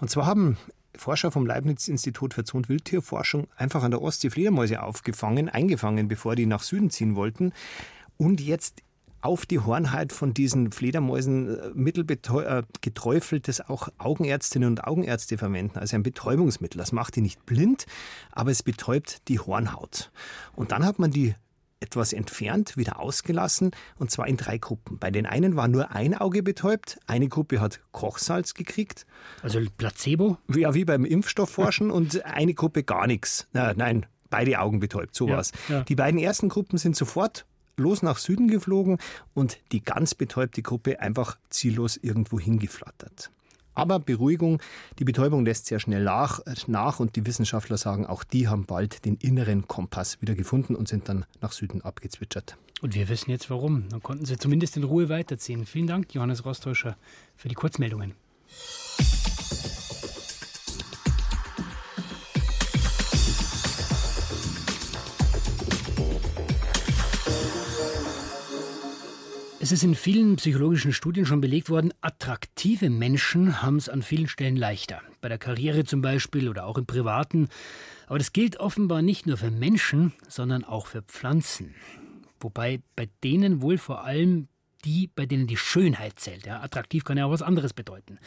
Und 0.00 0.08
zwar 0.10 0.26
haben 0.26 0.56
Forscher 0.96 1.30
vom 1.30 1.46
Leibniz-Institut 1.46 2.34
für 2.34 2.44
Zoo- 2.44 2.58
und 2.58 2.68
Wildtierforschung 2.68 3.48
einfach 3.56 3.82
an 3.82 3.90
der 3.90 4.02
Ostsee 4.02 4.30
Fledermäuse 4.30 4.82
aufgefangen, 4.82 5.48
eingefangen, 5.48 6.08
bevor 6.08 6.36
die 6.36 6.46
nach 6.46 6.62
Süden 6.62 6.90
ziehen 6.90 7.16
wollten. 7.16 7.52
Und 8.16 8.40
jetzt 8.40 8.82
auf 9.22 9.46
die 9.46 9.58
Hornhaut 9.58 10.12
von 10.12 10.32
diesen 10.32 10.72
Fledermäusen 10.72 11.58
äh, 11.58 11.70
Mittel 11.74 12.06
äh, 12.10 12.62
geträufelt, 12.80 13.48
das 13.48 13.60
auch 13.68 13.88
Augenärztinnen 13.98 14.68
und 14.68 14.84
Augenärzte 14.84 15.36
verwenden, 15.38 15.78
also 15.78 15.96
ein 15.96 16.02
Betäubungsmittel. 16.02 16.78
Das 16.78 16.92
macht 16.92 17.16
die 17.16 17.20
nicht 17.20 17.44
blind, 17.46 17.86
aber 18.32 18.50
es 18.50 18.62
betäubt 18.62 19.28
die 19.28 19.38
Hornhaut. 19.38 20.10
Und 20.54 20.72
dann 20.72 20.84
hat 20.84 20.98
man 20.98 21.10
die 21.10 21.34
etwas 21.80 22.12
entfernt 22.12 22.76
wieder 22.76 23.00
ausgelassen 23.00 23.70
und 23.98 24.10
zwar 24.10 24.28
in 24.28 24.36
drei 24.36 24.58
Gruppen. 24.58 24.98
Bei 24.98 25.10
den 25.10 25.26
einen 25.26 25.56
war 25.56 25.66
nur 25.66 25.90
ein 25.92 26.14
Auge 26.14 26.42
betäubt, 26.42 26.98
eine 27.06 27.28
Gruppe 27.28 27.60
hat 27.60 27.80
Kochsalz 27.92 28.54
gekriegt. 28.54 29.06
Also 29.42 29.60
Placebo? 29.76 30.38
Ja, 30.54 30.74
wie 30.74 30.84
beim 30.84 31.04
Impfstoffforschen 31.04 31.90
und 31.90 32.24
eine 32.24 32.54
Gruppe 32.54 32.82
gar 32.82 33.06
nichts. 33.06 33.48
Na, 33.52 33.72
nein, 33.74 34.06
beide 34.28 34.60
Augen 34.60 34.80
betäubt, 34.80 35.14
sowas. 35.14 35.52
Ja, 35.68 35.76
ja. 35.76 35.82
Die 35.84 35.96
beiden 35.96 36.20
ersten 36.20 36.48
Gruppen 36.48 36.78
sind 36.78 36.96
sofort 36.96 37.46
los 37.76 38.02
nach 38.02 38.18
Süden 38.18 38.48
geflogen 38.48 38.98
und 39.34 39.58
die 39.72 39.82
ganz 39.82 40.14
betäubte 40.14 40.62
Gruppe 40.62 41.00
einfach 41.00 41.38
ziellos 41.48 41.96
irgendwo 41.96 42.38
hingeflattert. 42.38 43.30
Aber 43.80 43.98
Beruhigung, 43.98 44.60
die 44.98 45.04
Betäubung 45.04 45.44
lässt 45.44 45.64
sehr 45.64 45.80
schnell 45.80 46.04
nach, 46.04 46.40
nach 46.66 47.00
und 47.00 47.16
die 47.16 47.24
Wissenschaftler 47.24 47.78
sagen, 47.78 48.04
auch 48.04 48.24
die 48.24 48.46
haben 48.46 48.66
bald 48.66 49.06
den 49.06 49.16
inneren 49.16 49.68
Kompass 49.68 50.20
wieder 50.20 50.34
gefunden 50.34 50.74
und 50.74 50.86
sind 50.86 51.08
dann 51.08 51.24
nach 51.40 51.52
Süden 51.52 51.80
abgezwitschert. 51.80 52.58
Und 52.82 52.94
wir 52.94 53.08
wissen 53.08 53.30
jetzt 53.30 53.48
warum. 53.48 53.88
Dann 53.88 54.02
konnten 54.02 54.26
sie 54.26 54.36
zumindest 54.36 54.76
in 54.76 54.84
Ruhe 54.84 55.08
weiterziehen. 55.08 55.64
Vielen 55.64 55.86
Dank, 55.86 56.14
Johannes 56.14 56.44
Rostäuscher, 56.44 56.96
für 57.36 57.48
die 57.48 57.54
Kurzmeldungen. 57.54 58.12
Es 69.70 69.74
ist 69.74 69.84
in 69.84 69.94
vielen 69.94 70.34
psychologischen 70.34 70.92
Studien 70.92 71.26
schon 71.26 71.40
belegt 71.40 71.70
worden, 71.70 71.94
attraktive 72.00 72.90
Menschen 72.90 73.62
haben 73.62 73.76
es 73.76 73.88
an 73.88 74.02
vielen 74.02 74.26
Stellen 74.26 74.56
leichter. 74.56 75.00
Bei 75.20 75.28
der 75.28 75.38
Karriere 75.38 75.84
zum 75.84 76.02
Beispiel 76.02 76.48
oder 76.48 76.66
auch 76.66 76.76
im 76.76 76.86
Privaten. 76.86 77.48
Aber 78.08 78.18
das 78.18 78.32
gilt 78.32 78.56
offenbar 78.56 79.00
nicht 79.00 79.28
nur 79.28 79.36
für 79.36 79.52
Menschen, 79.52 80.12
sondern 80.26 80.64
auch 80.64 80.88
für 80.88 81.02
Pflanzen. 81.02 81.76
Wobei 82.40 82.80
bei 82.96 83.08
denen 83.22 83.62
wohl 83.62 83.78
vor 83.78 84.02
allem 84.02 84.48
die, 84.84 85.06
bei 85.06 85.24
denen 85.24 85.46
die 85.46 85.56
Schönheit 85.56 86.18
zählt. 86.18 86.46
Ja, 86.46 86.60
attraktiv 86.62 87.04
kann 87.04 87.16
ja 87.16 87.26
auch 87.26 87.30
was 87.30 87.42
anderes 87.42 87.72
bedeuten. 87.72 88.18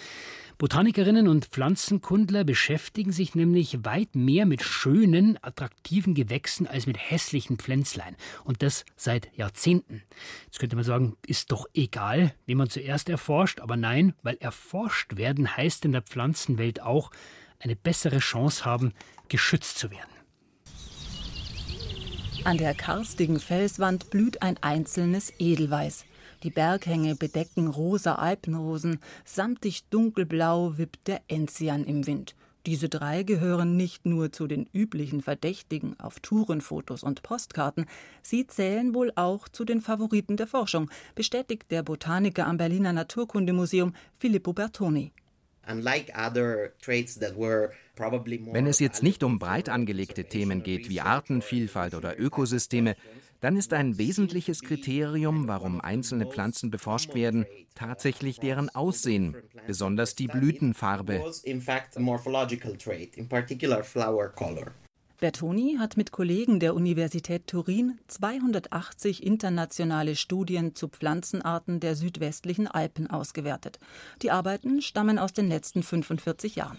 Botanikerinnen 0.57 1.27
und 1.27 1.45
Pflanzenkundler 1.45 2.43
beschäftigen 2.43 3.11
sich 3.11 3.35
nämlich 3.35 3.83
weit 3.83 4.15
mehr 4.15 4.45
mit 4.45 4.63
schönen, 4.63 5.37
attraktiven 5.41 6.13
Gewächsen 6.13 6.67
als 6.67 6.85
mit 6.85 6.97
hässlichen 6.97 7.57
Pflänzlein. 7.57 8.15
Und 8.43 8.61
das 8.61 8.85
seit 8.95 9.35
Jahrzehnten. 9.37 10.03
Jetzt 10.45 10.59
könnte 10.59 10.75
man 10.75 10.85
sagen, 10.85 11.17
ist 11.25 11.51
doch 11.51 11.65
egal, 11.73 12.33
wie 12.45 12.55
man 12.55 12.69
zuerst 12.69 13.09
erforscht. 13.09 13.59
Aber 13.59 13.77
nein, 13.77 14.13
weil 14.21 14.37
erforscht 14.39 15.17
werden 15.17 15.55
heißt 15.55 15.85
in 15.85 15.91
der 15.91 16.01
Pflanzenwelt 16.01 16.81
auch, 16.81 17.11
eine 17.59 17.75
bessere 17.75 18.19
Chance 18.19 18.65
haben, 18.65 18.93
geschützt 19.29 19.79
zu 19.79 19.89
werden. 19.89 20.09
An 22.43 22.57
der 22.57 22.73
karstigen 22.73 23.39
Felswand 23.39 24.09
blüht 24.09 24.41
ein 24.41 24.57
einzelnes 24.61 25.31
Edelweiß. 25.39 26.05
Die 26.43 26.49
Berghänge 26.49 27.15
bedecken 27.15 27.67
rosa 27.67 28.15
Alpenrosen, 28.15 28.99
samtig 29.23 29.86
dunkelblau 29.89 30.77
wippt 30.77 31.08
der 31.08 31.21
Enzian 31.29 31.86
im 31.86 32.06
Wind. 32.06 32.36
Diese 32.65 32.89
drei 32.89 33.23
gehören 33.23 33.77
nicht 33.77 34.06
nur 34.06 34.32
zu 34.32 34.47
den 34.47 34.67
üblichen 34.73 35.21
Verdächtigen 35.21 35.97
auf 35.99 36.19
Tourenfotos 36.19 37.03
und 37.03 37.23
Postkarten, 37.23 37.86
sie 38.21 38.45
zählen 38.45 38.93
wohl 38.93 39.13
auch 39.15 39.47
zu 39.47 39.63
den 39.63 39.79
Favoriten 39.79 40.36
der 40.36 40.47
Forschung, 40.47 40.89
bestätigt 41.15 41.71
der 41.71 41.84
Botaniker 41.84 42.45
am 42.45 42.58
Berliner 42.58 42.91
Naturkundemuseum 42.91 43.93
Filippo 44.17 44.51
Bertoni. 44.51 45.13
Wenn 45.65 45.88
es 48.67 48.79
jetzt 48.79 49.03
nicht 49.03 49.23
um 49.23 49.39
breit 49.39 49.69
angelegte 49.69 50.25
Themen 50.25 50.63
geht 50.63 50.89
wie 50.89 50.99
Artenvielfalt 50.99 51.95
oder 51.95 52.19
Ökosysteme, 52.19 52.97
dann 53.43 53.58
ist 53.58 53.73
ein 53.73 53.97
wesentliches 53.97 54.62
Kriterium, 54.62 55.49
warum 55.49 55.82
einzelne 55.82 56.25
Pflanzen 56.25 56.71
beforscht 56.71 57.13
werden, 57.13 57.45
tatsächlich 57.75 58.39
deren 58.39 58.69
Aussehen, 58.69 59.36
besonders 59.67 60.15
die 60.15 60.27
Blütenfarbe. 60.27 61.21
Bertoni 65.19 65.75
hat 65.77 65.97
mit 65.97 66.12
Kollegen 66.12 66.62
der 66.62 66.73
Universität 66.73 67.47
Turin 67.47 67.99
280 68.08 69.23
internationale 69.25 70.15
Studien 70.15 70.73
zu 70.73 70.88
Pflanzenarten 70.88 71.82
der 71.82 71.97
südwestlichen 71.97 72.67
Alpen 72.67 73.10
ausgewertet. 73.10 73.77
Die 74.21 74.32
Arbeiten 74.32 74.82
stammen 74.82 75.19
aus 75.19 75.34
den 75.34 75.49
letzten 75.49 75.84
45 75.84 76.56
Jahren. 76.56 76.77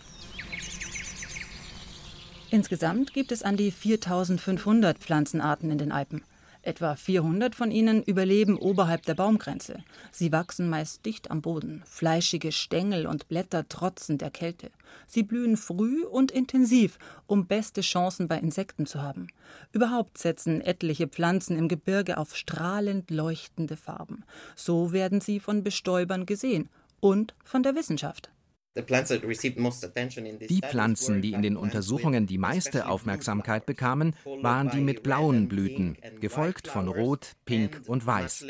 Insgesamt 2.51 3.13
gibt 3.13 3.33
es 3.33 3.43
an 3.43 3.59
die 3.59 3.71
4500 3.71 4.97
Pflanzenarten 4.97 5.71
in 5.71 5.77
den 5.77 5.93
Alpen. 5.93 6.23
Etwa 6.65 6.97
400 6.97 7.55
von 7.55 7.71
ihnen 7.71 8.03
überleben 8.03 8.57
oberhalb 8.57 9.03
der 9.03 9.15
Baumgrenze. 9.15 9.85
Sie 10.11 10.33
wachsen 10.33 10.71
meist 10.71 11.05
dicht 11.05 11.31
am 11.31 11.43
Boden. 11.43 11.83
Fleischige 11.85 12.53
Stängel 12.53 13.07
und 13.07 13.29
Blätter 13.29 13.69
trotzen 13.69 14.17
der 14.17 14.31
Kälte. 14.31 14.71
Sie 15.07 15.25
blühen 15.25 15.59
früh 15.59 16.05
und 16.05 16.31
intensiv, 16.31 16.99
um 17.27 17.47
beste 17.47 17.83
Chancen 17.83 18.29
bei 18.29 18.39
Insekten 18.39 18.87
zu 18.87 19.03
haben. 19.03 19.27
Überhaupt 19.73 20.17
setzen 20.17 20.63
etliche 20.63 21.07
Pflanzen 21.07 21.59
im 21.59 21.69
Gebirge 21.69 22.17
auf 22.17 22.35
strahlend 22.35 23.11
leuchtende 23.11 23.77
Farben. 23.77 24.25
So 24.57 24.93
werden 24.93 25.21
sie 25.21 25.41
von 25.41 25.65
Bestäubern 25.65 26.25
gesehen 26.25 26.71
und 27.01 27.35
von 27.45 27.63
der 27.63 27.75
Wissenschaft. 27.75 28.31
Die 28.77 30.61
Pflanzen, 30.61 31.23
die 31.23 31.33
in 31.33 31.43
den 31.43 31.57
Untersuchungen 31.57 32.27
die 32.27 32.39
meiste 32.39 32.89
Aufmerksamkeit 32.89 33.67
bekamen, 33.67 34.17
waren 34.25 34.71
die 34.71 34.81
mit 34.81 35.05
blauen 35.05 35.47
Blüten, 35.47 35.97
gefolgt 36.21 36.67
von 36.67 36.89
Rot, 36.89 37.33
Pink 37.45 37.83
und 37.87 38.05
Weiß. 38.05 38.45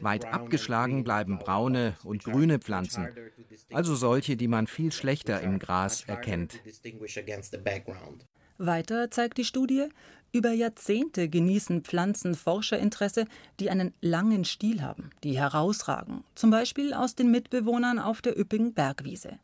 Weit 0.00 0.26
abgeschlagen 0.26 1.02
bleiben 1.02 1.40
braune 1.40 1.96
und 2.04 2.22
grüne 2.22 2.60
Pflanzen, 2.60 3.08
also 3.72 3.96
solche, 3.96 4.36
die 4.36 4.46
man 4.46 4.68
viel 4.68 4.92
schlechter 4.92 5.40
im 5.40 5.58
Gras 5.58 6.04
erkennt. 6.06 6.60
Weiter 8.58 9.10
zeigt 9.10 9.38
die 9.38 9.44
Studie, 9.44 9.88
über 10.30 10.52
Jahrzehnte 10.52 11.28
genießen 11.28 11.82
Pflanzen 11.82 12.34
Forscherinteresse, 12.34 13.26
die 13.58 13.70
einen 13.70 13.92
langen 14.00 14.44
Stiel 14.44 14.82
haben, 14.82 15.10
die 15.24 15.36
herausragen, 15.36 16.22
zum 16.36 16.50
Beispiel 16.50 16.92
aus 16.94 17.16
den 17.16 17.32
Mitbewohnern 17.32 17.98
auf 17.98 18.22
der 18.22 18.38
üppigen 18.38 18.72
Bergwiese. 18.74 19.38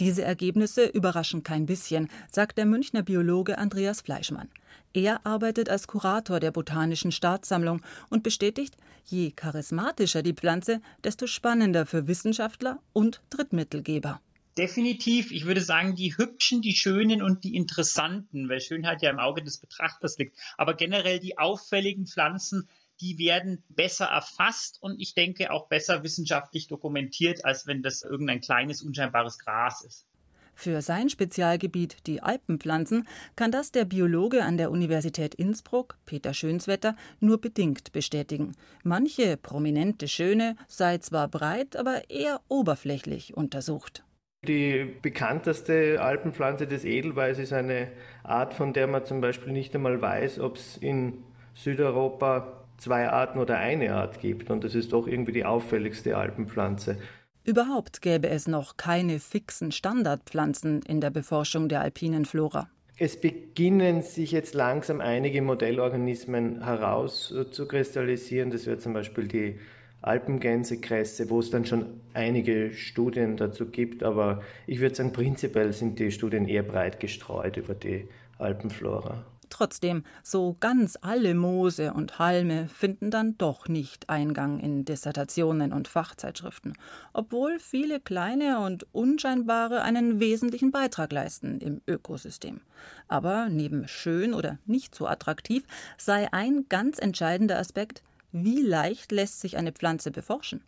Diese 0.00 0.22
Ergebnisse 0.22 0.86
überraschen 0.86 1.42
kein 1.42 1.66
bisschen, 1.66 2.08
sagt 2.30 2.58
der 2.58 2.66
Münchner 2.66 3.02
Biologe 3.02 3.58
Andreas 3.58 4.00
Fleischmann. 4.00 4.48
Er 4.94 5.24
arbeitet 5.24 5.68
als 5.70 5.86
Kurator 5.86 6.38
der 6.38 6.50
Botanischen 6.50 7.12
Staatssammlung 7.12 7.82
und 8.10 8.22
bestätigt, 8.22 8.76
je 9.04 9.30
charismatischer 9.30 10.22
die 10.22 10.34
Pflanze, 10.34 10.80
desto 11.02 11.26
spannender 11.26 11.86
für 11.86 12.06
Wissenschaftler 12.06 12.78
und 12.92 13.22
Drittmittelgeber. 13.30 14.20
Definitiv, 14.58 15.32
ich 15.32 15.46
würde 15.46 15.62
sagen, 15.62 15.94
die 15.94 16.14
hübschen, 16.14 16.60
die 16.60 16.74
schönen 16.74 17.22
und 17.22 17.42
die 17.42 17.56
interessanten, 17.56 18.50
weil 18.50 18.60
Schönheit 18.60 19.00
ja 19.00 19.08
im 19.08 19.18
Auge 19.18 19.42
des 19.42 19.56
Betrachters 19.56 20.18
liegt. 20.18 20.36
Aber 20.58 20.74
generell 20.74 21.20
die 21.20 21.38
auffälligen 21.38 22.06
Pflanzen 22.06 22.68
die 23.02 23.18
werden 23.18 23.64
besser 23.68 24.06
erfasst 24.06 24.80
und 24.80 25.00
ich 25.00 25.14
denke 25.14 25.50
auch 25.50 25.66
besser 25.66 26.04
wissenschaftlich 26.04 26.68
dokumentiert, 26.68 27.44
als 27.44 27.66
wenn 27.66 27.82
das 27.82 28.02
irgendein 28.02 28.40
kleines, 28.40 28.80
unscheinbares 28.80 29.38
Gras 29.40 29.82
ist. 29.82 30.06
Für 30.54 30.82
sein 30.82 31.08
Spezialgebiet, 31.08 32.06
die 32.06 32.22
Alpenpflanzen, 32.22 33.08
kann 33.34 33.50
das 33.50 33.72
der 33.72 33.86
Biologe 33.86 34.44
an 34.44 34.58
der 34.58 34.70
Universität 34.70 35.34
Innsbruck, 35.34 35.98
Peter 36.06 36.32
Schönswetter, 36.32 36.94
nur 37.18 37.40
bedingt 37.40 37.90
bestätigen. 37.90 38.52
Manche 38.84 39.36
prominente 39.36 40.06
Schöne 40.06 40.56
sei 40.68 40.98
zwar 40.98 41.26
breit, 41.26 41.74
aber 41.74 42.08
eher 42.08 42.40
oberflächlich 42.48 43.36
untersucht. 43.36 44.04
Die 44.46 44.94
bekannteste 45.02 46.00
Alpenpflanze 46.00 46.66
des 46.68 46.84
Edelweiß 46.84 47.38
ist 47.38 47.52
eine 47.52 47.88
Art, 48.22 48.54
von 48.54 48.72
der 48.72 48.86
man 48.86 49.04
zum 49.04 49.20
Beispiel 49.20 49.52
nicht 49.52 49.74
einmal 49.74 50.00
weiß, 50.02 50.38
ob 50.38 50.56
es 50.56 50.76
in 50.76 51.24
Südeuropa 51.54 52.61
zwei 52.78 53.08
Arten 53.08 53.38
oder 53.38 53.58
eine 53.58 53.94
Art 53.94 54.20
gibt. 54.20 54.50
Und 54.50 54.64
das 54.64 54.74
ist 54.74 54.92
doch 54.92 55.06
irgendwie 55.06 55.32
die 55.32 55.44
auffälligste 55.44 56.16
Alpenpflanze. 56.16 56.96
Überhaupt 57.44 58.02
gäbe 58.02 58.28
es 58.28 58.46
noch 58.46 58.76
keine 58.76 59.18
fixen 59.18 59.72
Standardpflanzen 59.72 60.82
in 60.82 61.00
der 61.00 61.10
Beforschung 61.10 61.68
der 61.68 61.80
alpinen 61.80 62.24
Flora. 62.24 62.68
Es 62.98 63.20
beginnen 63.20 64.02
sich 64.02 64.30
jetzt 64.30 64.54
langsam 64.54 65.00
einige 65.00 65.42
Modellorganismen 65.42 66.64
herauszukristallisieren. 66.64 68.50
Das 68.50 68.66
wäre 68.66 68.78
zum 68.78 68.92
Beispiel 68.92 69.26
die 69.26 69.58
Alpengänsekresse, 70.02 71.30
wo 71.30 71.40
es 71.40 71.50
dann 71.50 71.64
schon 71.64 72.00
einige 72.14 72.72
Studien 72.74 73.36
dazu 73.36 73.66
gibt. 73.66 74.04
Aber 74.04 74.42
ich 74.68 74.78
würde 74.78 74.94
sagen, 74.94 75.12
prinzipiell 75.12 75.72
sind 75.72 75.98
die 75.98 76.12
Studien 76.12 76.46
eher 76.46 76.62
breit 76.62 77.00
gestreut 77.00 77.56
über 77.56 77.74
die 77.74 78.06
Alpenflora. 78.38 79.24
Trotzdem, 79.52 80.02
so 80.22 80.56
ganz 80.60 80.96
alle 81.02 81.34
Moose 81.34 81.92
und 81.92 82.18
Halme 82.18 82.68
finden 82.68 83.10
dann 83.10 83.36
doch 83.36 83.68
nicht 83.68 84.08
Eingang 84.08 84.58
in 84.58 84.86
Dissertationen 84.86 85.74
und 85.74 85.88
Fachzeitschriften, 85.88 86.72
obwohl 87.12 87.58
viele 87.58 88.00
kleine 88.00 88.60
und 88.60 88.86
unscheinbare 88.94 89.82
einen 89.82 90.20
wesentlichen 90.20 90.70
Beitrag 90.70 91.12
leisten 91.12 91.60
im 91.60 91.82
Ökosystem. 91.86 92.62
Aber 93.08 93.50
neben 93.50 93.86
schön 93.88 94.32
oder 94.32 94.58
nicht 94.64 94.94
so 94.94 95.06
attraktiv 95.06 95.64
sei 95.98 96.32
ein 96.32 96.64
ganz 96.70 96.98
entscheidender 96.98 97.58
Aspekt, 97.58 98.02
wie 98.32 98.62
leicht 98.62 99.12
lässt 99.12 99.42
sich 99.42 99.58
eine 99.58 99.72
Pflanze 99.72 100.10
beforschen. 100.10 100.64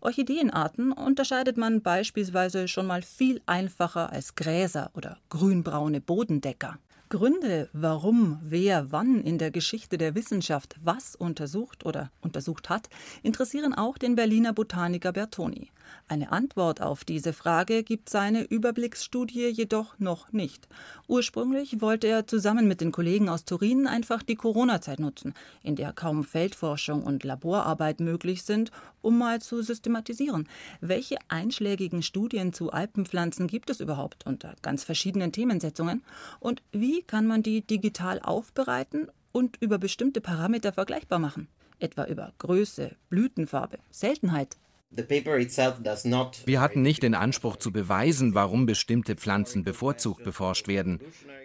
Orchideenarten 0.00 0.92
unterscheidet 0.92 1.56
man 1.56 1.82
beispielsweise 1.82 2.68
schon 2.68 2.86
mal 2.86 3.02
viel 3.02 3.42
einfacher 3.46 4.12
als 4.12 4.36
Gräser 4.36 4.92
oder 4.94 5.18
grünbraune 5.28 6.00
Bodendecker. 6.00 6.78
Gründe, 7.10 7.70
warum 7.72 8.38
wer 8.42 8.92
wann 8.92 9.22
in 9.22 9.38
der 9.38 9.50
Geschichte 9.50 9.96
der 9.96 10.14
Wissenschaft 10.14 10.76
was 10.82 11.16
untersucht 11.16 11.86
oder 11.86 12.10
untersucht 12.20 12.68
hat, 12.68 12.90
interessieren 13.22 13.72
auch 13.72 13.96
den 13.96 14.14
Berliner 14.14 14.52
Botaniker 14.52 15.12
Bertoni. 15.12 15.70
Eine 16.06 16.32
Antwort 16.32 16.80
auf 16.80 17.04
diese 17.04 17.32
Frage 17.32 17.82
gibt 17.82 18.08
seine 18.08 18.42
Überblicksstudie 18.42 19.48
jedoch 19.48 19.98
noch 19.98 20.32
nicht. 20.32 20.68
Ursprünglich 21.06 21.80
wollte 21.80 22.06
er 22.06 22.26
zusammen 22.26 22.68
mit 22.68 22.80
den 22.80 22.92
Kollegen 22.92 23.28
aus 23.28 23.44
Turin 23.44 23.86
einfach 23.86 24.22
die 24.22 24.34
Corona-Zeit 24.34 25.00
nutzen, 25.00 25.34
in 25.62 25.76
der 25.76 25.92
kaum 25.92 26.24
Feldforschung 26.24 27.02
und 27.02 27.24
Laborarbeit 27.24 28.00
möglich 28.00 28.42
sind, 28.42 28.70
um 29.00 29.18
mal 29.18 29.40
zu 29.40 29.62
systematisieren. 29.62 30.48
Welche 30.80 31.16
einschlägigen 31.28 32.02
Studien 32.02 32.52
zu 32.52 32.70
Alpenpflanzen 32.72 33.46
gibt 33.46 33.70
es 33.70 33.80
überhaupt 33.80 34.26
unter 34.26 34.54
ganz 34.62 34.84
verschiedenen 34.84 35.32
Themensetzungen? 35.32 36.02
Und 36.40 36.62
wie 36.72 36.97
kann 37.02 37.26
man 37.26 37.42
die 37.42 37.62
digital 37.62 38.20
aufbereiten 38.20 39.08
und 39.32 39.56
über 39.60 39.78
bestimmte 39.78 40.20
Parameter 40.20 40.72
vergleichbar 40.72 41.18
machen? 41.18 41.48
Etwa 41.78 42.04
über 42.06 42.32
Größe, 42.38 42.96
Blütenfarbe, 43.08 43.78
Seltenheit, 43.90 44.56
wir 44.90 46.60
hatten 46.62 46.80
nicht 46.80 47.02
den 47.02 47.14
Anspruch 47.14 47.56
zu 47.56 47.72
beweisen, 47.72 48.34
warum 48.34 48.64
bestimmte 48.64 49.16
Pflanzen 49.16 49.62
bevorzugt 49.62 50.24
beforscht 50.24 50.66
werden. 50.66 51.00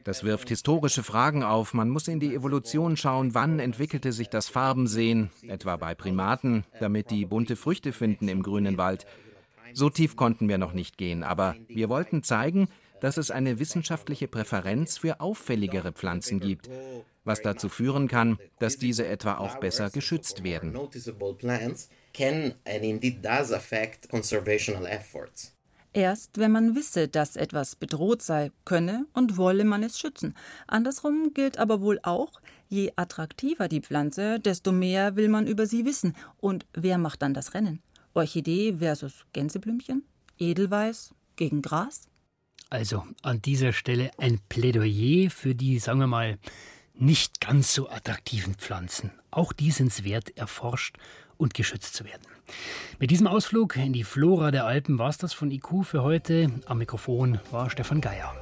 Das 0.05 0.23
wirft 0.23 0.47
historische 0.47 1.03
Fragen 1.03 1.43
auf. 1.43 1.73
Man 1.73 1.89
muss 1.89 2.07
in 2.07 2.21
die 2.21 2.33
Evolution 2.33 2.95
schauen, 2.95 3.35
wann 3.35 3.59
entwickelte 3.59 4.13
sich 4.13 4.29
das 4.29 4.47
Farbensehen, 4.47 5.29
etwa 5.45 5.75
bei 5.75 5.93
Primaten, 5.93 6.63
damit 6.79 7.11
die 7.11 7.25
bunte 7.25 7.57
Früchte 7.57 7.91
finden 7.91 8.29
im 8.29 8.43
grünen 8.43 8.77
Wald. 8.77 9.05
So 9.73 9.89
tief 9.89 10.15
konnten 10.15 10.47
wir 10.47 10.57
noch 10.57 10.73
nicht 10.73 10.97
gehen, 10.97 11.23
aber 11.23 11.55
wir 11.67 11.89
wollten 11.89 12.23
zeigen, 12.23 12.69
dass 13.03 13.17
es 13.17 13.31
eine 13.31 13.59
wissenschaftliche 13.59 14.29
Präferenz 14.29 14.97
für 14.97 15.19
auffälligere 15.19 15.91
Pflanzen 15.91 16.39
gibt, 16.39 16.69
was 17.25 17.41
dazu 17.41 17.67
führen 17.67 18.07
kann, 18.07 18.37
dass 18.59 18.77
diese 18.77 19.05
etwa 19.05 19.39
auch 19.39 19.57
besser 19.57 19.89
geschützt 19.89 20.45
werden. 20.45 20.73
Erst 25.91 26.37
wenn 26.37 26.51
man 26.53 26.75
wisse, 26.75 27.09
dass 27.09 27.35
etwas 27.35 27.75
bedroht 27.75 28.21
sei, 28.21 28.51
könne 28.63 29.05
und 29.13 29.35
wolle 29.35 29.65
man 29.65 29.83
es 29.83 29.99
schützen. 29.99 30.33
Andersrum 30.67 31.33
gilt 31.33 31.57
aber 31.57 31.81
wohl 31.81 31.99
auch, 32.03 32.39
je 32.69 32.93
attraktiver 32.95 33.67
die 33.67 33.81
Pflanze, 33.81 34.39
desto 34.39 34.71
mehr 34.71 35.17
will 35.17 35.27
man 35.27 35.45
über 35.45 35.67
sie 35.67 35.83
wissen. 35.83 36.15
Und 36.39 36.65
wer 36.73 36.97
macht 36.97 37.21
dann 37.21 37.33
das 37.33 37.53
Rennen? 37.53 37.81
Orchidee 38.13 38.77
versus 38.79 39.25
Gänseblümchen? 39.33 40.05
Edelweiß 40.39 41.13
gegen 41.35 41.61
Gras? 41.61 42.07
Also 42.73 43.05
an 43.21 43.39
dieser 43.39 43.71
Stelle 43.71 44.09
ein 44.17 44.39
Plädoyer 44.49 45.29
für 45.29 45.53
die, 45.53 45.77
sagen 45.77 45.99
wir 45.99 46.07
mal, 46.07 46.39
nicht 46.95 47.39
ganz 47.39 47.71
so 47.71 47.87
attraktiven 47.87 48.55
Pflanzen. 48.55 49.11
Auch 49.29 49.53
die 49.53 49.69
sind 49.69 49.91
es 49.91 50.03
wert, 50.03 50.35
erforscht 50.37 50.97
und 51.37 51.53
geschützt 51.53 51.93
zu 51.93 52.03
werden. 52.03 52.23
Mit 52.97 53.11
diesem 53.11 53.27
Ausflug 53.27 53.75
in 53.77 53.93
die 53.93 54.03
Flora 54.03 54.49
der 54.49 54.65
Alpen 54.65 54.97
war 54.97 55.09
es 55.09 55.19
das 55.19 55.33
von 55.33 55.51
IQ 55.51 55.83
für 55.83 56.01
heute. 56.01 56.49
Am 56.65 56.79
Mikrofon 56.79 57.39
war 57.51 57.69
Stefan 57.69 58.01
Geier. 58.01 58.33